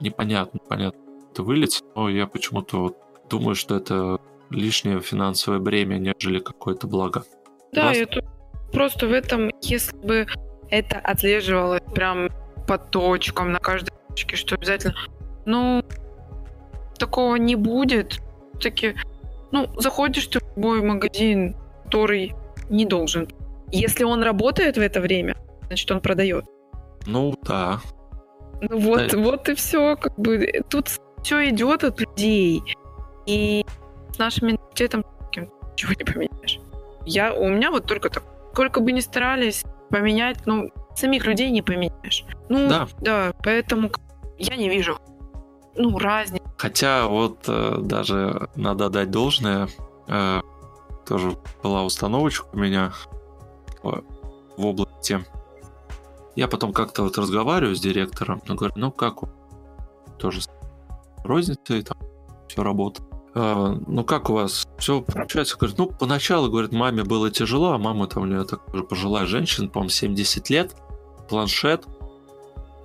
[0.00, 1.00] непонятно, понятно,
[1.30, 2.96] это выльется, но я почему-то вот
[3.28, 4.18] думаю, что это
[4.50, 7.24] лишнее финансовое бремя, нежели какое-то благо.
[7.72, 7.98] Да, Раз...
[7.98, 8.24] это
[8.72, 10.26] просто в этом, если бы
[10.70, 12.30] это отслеживалось прям
[12.66, 14.94] по точкам на каждой точке, что обязательно,
[15.44, 15.84] ну,
[16.98, 18.20] такого не будет.
[18.60, 18.94] Таки,
[19.52, 22.34] ну, заходишь ты в любой магазин, который
[22.68, 23.28] не должен.
[23.72, 25.36] Если он работает в это время,
[25.66, 26.44] значит, он продает.
[27.06, 27.80] Ну, да.
[28.60, 29.18] Ну вот, да.
[29.18, 30.88] вот и все, как бы тут
[31.22, 32.62] все идет от людей.
[33.26, 33.64] И
[34.12, 35.04] с нашим менталитетом
[35.72, 36.60] ничего не поменяешь.
[37.06, 38.24] Я, у меня вот только так.
[38.52, 42.24] Сколько бы ни старались поменять, ну, самих людей не поменяешь.
[42.48, 43.90] Ну, да, да поэтому
[44.38, 44.98] я не вижу
[45.76, 46.44] ну, разницы.
[46.58, 49.68] Хотя вот э, даже надо дать должное,
[50.08, 50.40] э,
[51.06, 52.92] тоже была установочка у меня
[53.82, 54.02] в,
[54.56, 55.24] в области.
[56.36, 59.20] Я потом как-то вот разговариваю с директором, но говорю, ну как
[60.18, 60.40] тоже
[61.24, 61.98] розница и там
[62.48, 63.08] все работает.
[63.34, 65.56] А, ну как у вас все получается?
[65.56, 69.68] Говорит, ну поначалу, говорит, маме было тяжело, а мама там у нее такая пожилая женщина,
[69.68, 70.76] по-моему, 70 лет,
[71.28, 71.84] планшет,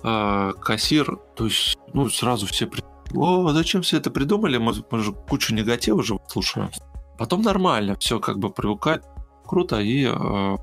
[0.02, 2.68] а, кассир, то есть, ну сразу все
[3.14, 4.58] о, зачем все это придумали?
[4.58, 6.70] Мы, мы же кучу негатива уже слушаем.
[7.18, 9.04] Потом нормально, все как бы привыкает,
[9.44, 10.56] круто, и э,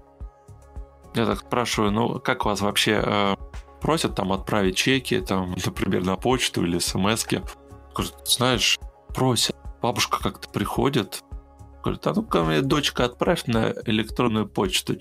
[1.15, 3.35] я так спрашиваю, ну как вас вообще э,
[3.81, 7.41] просят там отправить чеки, там, например, на почту или смс-ки?
[8.25, 8.79] Знаешь,
[9.09, 9.55] просят.
[9.81, 11.21] Бабушка как-то приходит,
[11.83, 14.95] говорит, а ну-ка мне дочка отправь на электронную почту.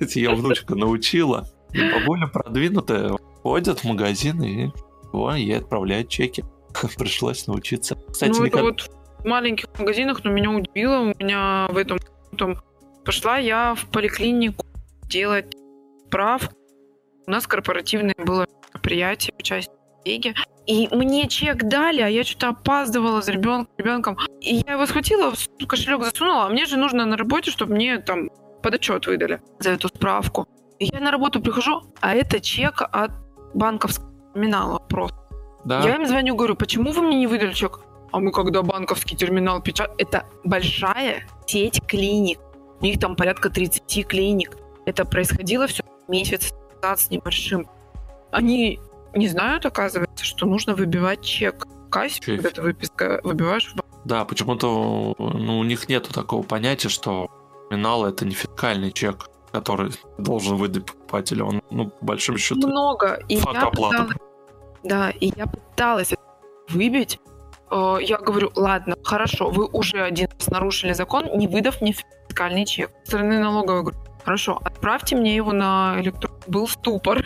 [0.00, 1.48] Ее внучка научила.
[1.72, 4.70] И более продвинутая ходят в магазин и
[5.12, 6.44] о, ей отправляют чеки.
[6.96, 7.96] Пришлось научиться.
[8.10, 11.00] Кстати, ну, это вот в маленьких магазинах, но меня удивило.
[11.00, 11.98] У меня в этом
[12.38, 12.62] там,
[13.04, 14.64] пошла я в поликлинику
[15.12, 15.54] делать
[16.10, 16.48] прав.
[17.26, 20.34] У нас корпоративное было мероприятие, участие в Беге.
[20.66, 24.16] И мне чек дали, а я что-то опаздывала с ребенком, ребенком.
[24.40, 27.98] И я его схватила, в кошелек засунула, а мне же нужно на работе, чтобы мне
[27.98, 28.30] там
[28.62, 30.48] под отчет выдали за эту справку.
[30.78, 33.10] И я на работу прихожу, а это чек от
[33.54, 35.18] банковского терминала просто.
[35.64, 35.80] Да.
[35.80, 37.80] Я им звоню, говорю, почему вы мне не выдали чек?
[38.12, 42.38] А мы когда банковский терминал печатаем, это большая сеть клиник.
[42.80, 44.56] У них там порядка 30 клиник.
[44.86, 46.52] Это происходило все месяц
[46.82, 47.68] назад с небольшим.
[48.30, 48.80] Они
[49.14, 54.24] не знают, оказывается, что нужно выбивать чек в кассе, когда ты выписка выбиваешь в Да,
[54.24, 57.28] почему-то ну, у них нету такого понятия, что
[57.68, 61.46] терминал это не фискальный чек, который должен выдать покупателю.
[61.46, 63.22] Он, ну, по большому счету, много.
[63.28, 64.16] И я пыталась,
[64.82, 66.12] да, и я пыталась
[66.68, 67.18] выбить.
[67.70, 71.94] Э, я говорю, ладно, хорошо, вы уже один раз нарушили закон, не выдав мне
[72.28, 72.90] фискальный чек.
[73.04, 76.32] Со стороны налоговой говорю, хорошо, отправьте мне его на электрон.
[76.46, 77.24] Был ступор.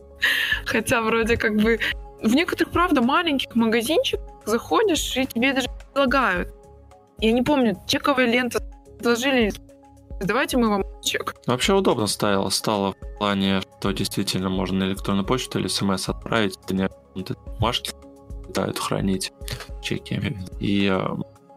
[0.64, 1.78] Хотя вроде как бы
[2.22, 6.52] в некоторых, правда, маленьких магазинчиках заходишь, и тебе даже предлагают.
[7.20, 8.60] Я не помню, чековая лента
[9.00, 9.52] сложили
[10.20, 11.36] Давайте мы вам чек.
[11.46, 16.58] Вообще удобно стало, стало в плане, что действительно можно на электронную почту или смс отправить,
[16.64, 16.88] это не
[17.46, 17.92] бумажки
[18.44, 19.32] пытают хранить
[19.80, 20.36] чеки.
[20.58, 21.08] И э,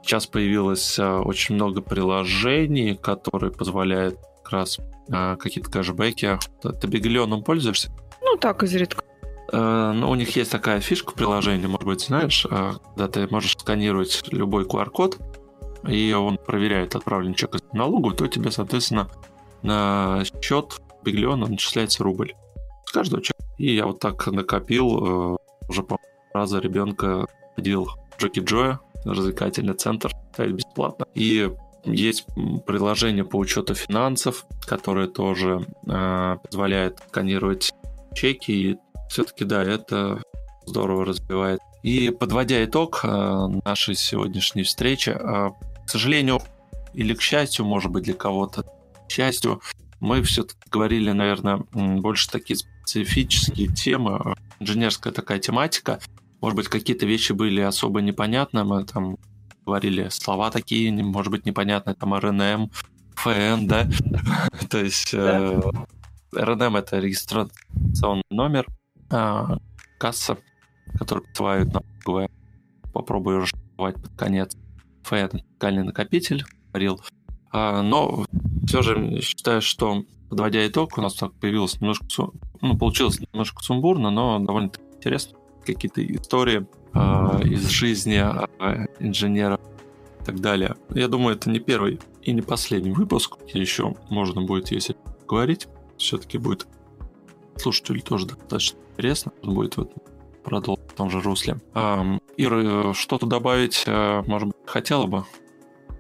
[0.03, 4.20] сейчас появилось э, очень много приложений, которые позволяют
[4.52, 4.80] как раз
[5.11, 6.38] э, какие-то кэшбэки.
[6.61, 7.91] Ты Бигелионом пользуешься?
[8.22, 9.03] Ну так, изредка.
[9.52, 13.28] Э, ну, у них есть такая фишка в приложении, может быть, знаешь, э, когда ты
[13.28, 15.18] можешь сканировать любой QR-код,
[15.88, 19.10] и он проверяет, отправлен чек из налогу, то тебе, соответственно,
[19.61, 22.34] на счет Биглиона начисляется рубль.
[22.86, 23.56] С каждого человека.
[23.57, 25.38] И я вот так накопил, э,
[25.69, 25.98] уже по
[26.34, 27.26] раза ребенка
[27.56, 31.06] ходил в Джоки Джоя, развлекательный центр, ставить бесплатно.
[31.15, 31.49] И
[31.86, 32.26] есть
[32.66, 37.72] приложение по учету финансов, которое тоже э, позволяет сканировать
[38.14, 38.52] чеки.
[38.52, 38.78] И
[39.10, 40.22] все-таки, да, это
[40.66, 41.60] здорово развивает.
[41.84, 45.49] И подводя итог э, нашей сегодняшней встречи, э,
[45.86, 46.41] к сожалению
[46.94, 49.62] или к счастью, может быть, для кого-то, к счастью,
[49.99, 55.99] мы все-таки говорили, наверное, больше такие специфические темы, инженерская такая тематика.
[56.41, 59.18] Может быть, какие-то вещи были особо непонятны, мы там
[59.72, 62.69] говорили слова такие, может быть, непонятные, там РНМ,
[63.15, 63.88] ФН, да?
[64.69, 65.61] То есть э,
[66.34, 68.68] РНМ— это регистрационный номер,
[69.10, 69.60] а
[69.98, 70.38] касса,
[70.99, 71.81] который посылают на
[72.91, 74.57] попробую расшифровать под конец.
[75.03, 76.43] ФН— локальный накопитель,
[76.73, 77.02] говорил.
[77.53, 78.26] А, но
[78.65, 82.06] все же считаю, что подводя итог, у нас так появилось немножко,
[82.60, 85.38] ну, получилось немножко сумбурно, но довольно интересно.
[85.65, 88.22] Какие-то истории из жизни
[88.60, 89.60] э, инженера
[90.20, 90.76] и так далее.
[90.90, 93.38] Я думаю, это не первый и не последний выпуск.
[93.54, 94.96] Еще можно будет, если
[95.28, 96.68] говорить, все-таки будет
[97.56, 99.32] слушателю тоже достаточно интересно.
[99.44, 99.94] Будет вот
[100.44, 101.58] продолжить в том же русле.
[102.38, 105.26] Ира, что-то добавить, э, может быть, хотела бы?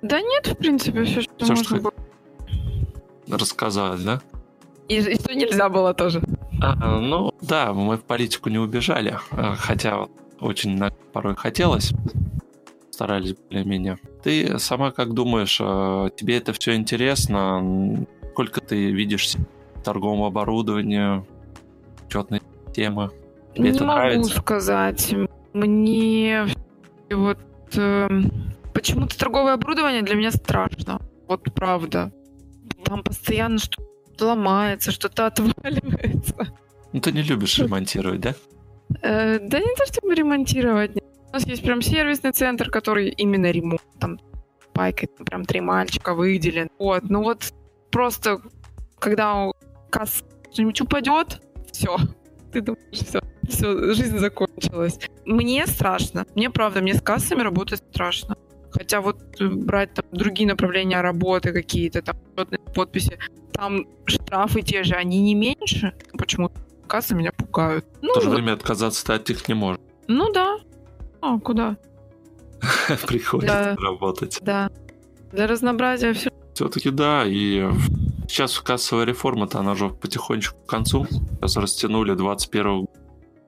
[0.01, 1.93] Да нет, в принципе, все, что все, можно что было.
[3.27, 4.21] Рассказать, да?
[4.87, 6.21] И, и что нельзя было тоже.
[6.61, 10.07] А, ну, да, мы в политику не убежали, а, хотя
[10.41, 10.79] очень
[11.13, 11.93] порой хотелось.
[12.89, 13.97] Старались более-менее.
[14.23, 18.05] Ты сама как думаешь, а, тебе это все интересно?
[18.31, 19.35] Сколько ты видишь
[19.83, 21.25] торгового оборудования,
[22.07, 22.41] учетной
[22.73, 23.11] темы?
[23.53, 24.39] Тебе не это могу нравится?
[24.39, 25.15] сказать.
[25.53, 26.45] Мне
[27.11, 27.39] вот
[27.75, 28.09] э,
[28.73, 31.01] почему-то торговое оборудование для меня страшно.
[31.27, 32.11] Вот правда.
[32.85, 36.53] Там постоянно что-то ломается, что-то отваливается.
[36.93, 38.35] Ну, ты не любишь ремонтировать, да?
[39.01, 40.91] Э, да не то, чтобы ремонтировать.
[41.29, 43.81] У нас есть прям сервисный центр, который именно ремонт.
[43.99, 44.19] Там
[44.73, 46.69] пайкой прям три мальчика выделен.
[46.79, 47.53] Вот, ну вот
[47.91, 48.39] просто,
[48.99, 49.49] когда
[49.89, 51.41] касс что-нибудь упадет,
[51.71, 51.97] все.
[52.51, 54.99] Ты думаешь, все, все, жизнь закончилась.
[55.25, 56.25] Мне страшно.
[56.35, 58.35] Мне правда, мне с кассами работать страшно.
[58.71, 62.17] Хотя вот э, брать там другие направления работы какие-то, там
[62.73, 63.17] подписи,
[63.53, 65.93] там штрафы те же, они не меньше.
[66.17, 66.51] Почему
[66.91, 67.85] кассы меня пугают.
[68.01, 69.79] Ну, в то же время отказаться от них не можешь.
[70.07, 70.57] Ну да.
[71.21, 71.77] А, куда?
[73.07, 74.39] Приходится работать.
[74.41, 74.69] Да.
[75.31, 76.31] Для разнообразия все.
[76.53, 77.65] Все-таки да, и
[78.27, 81.05] сейчас кассовая реформа-то, она же потихонечку к концу.
[81.05, 82.87] Сейчас растянули в 2021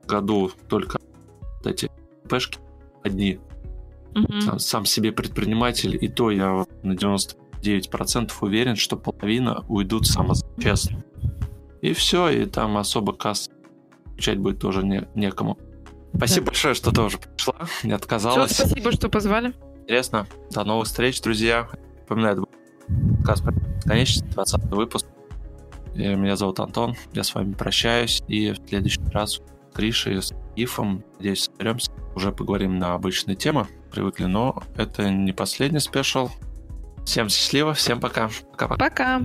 [0.06, 0.98] году только
[1.66, 1.90] эти
[2.30, 2.58] пешки
[3.02, 3.40] одни
[4.14, 4.40] угу.
[4.40, 11.04] сам, сам себе предприниматель, и то я на 99% уверен, что половина уйдут самозачастно.
[11.84, 13.50] И все, и там особо касс
[14.06, 15.58] включать будет тоже не, некому.
[16.16, 16.52] Спасибо да.
[16.52, 18.52] большое, что тоже пришла, не отказалась.
[18.52, 19.52] Все, спасибо, что позвали.
[19.82, 20.26] Интересно.
[20.50, 21.68] До новых встреч, друзья.
[22.00, 22.48] Напоминаю,
[23.22, 23.52] Каспар,
[23.84, 25.06] конечно, 20 выпуск.
[25.94, 29.42] Меня зовут Антон, я с вами прощаюсь, и в следующий раз с
[29.74, 35.80] Кришей, с Ифом, надеюсь, соберемся, уже поговорим на обычные темы привыкли, но это не последний
[35.80, 36.30] спешл.
[37.04, 38.30] Всем счастливо, всем пока.
[38.52, 38.88] Пока-пока.
[38.88, 39.22] Пока.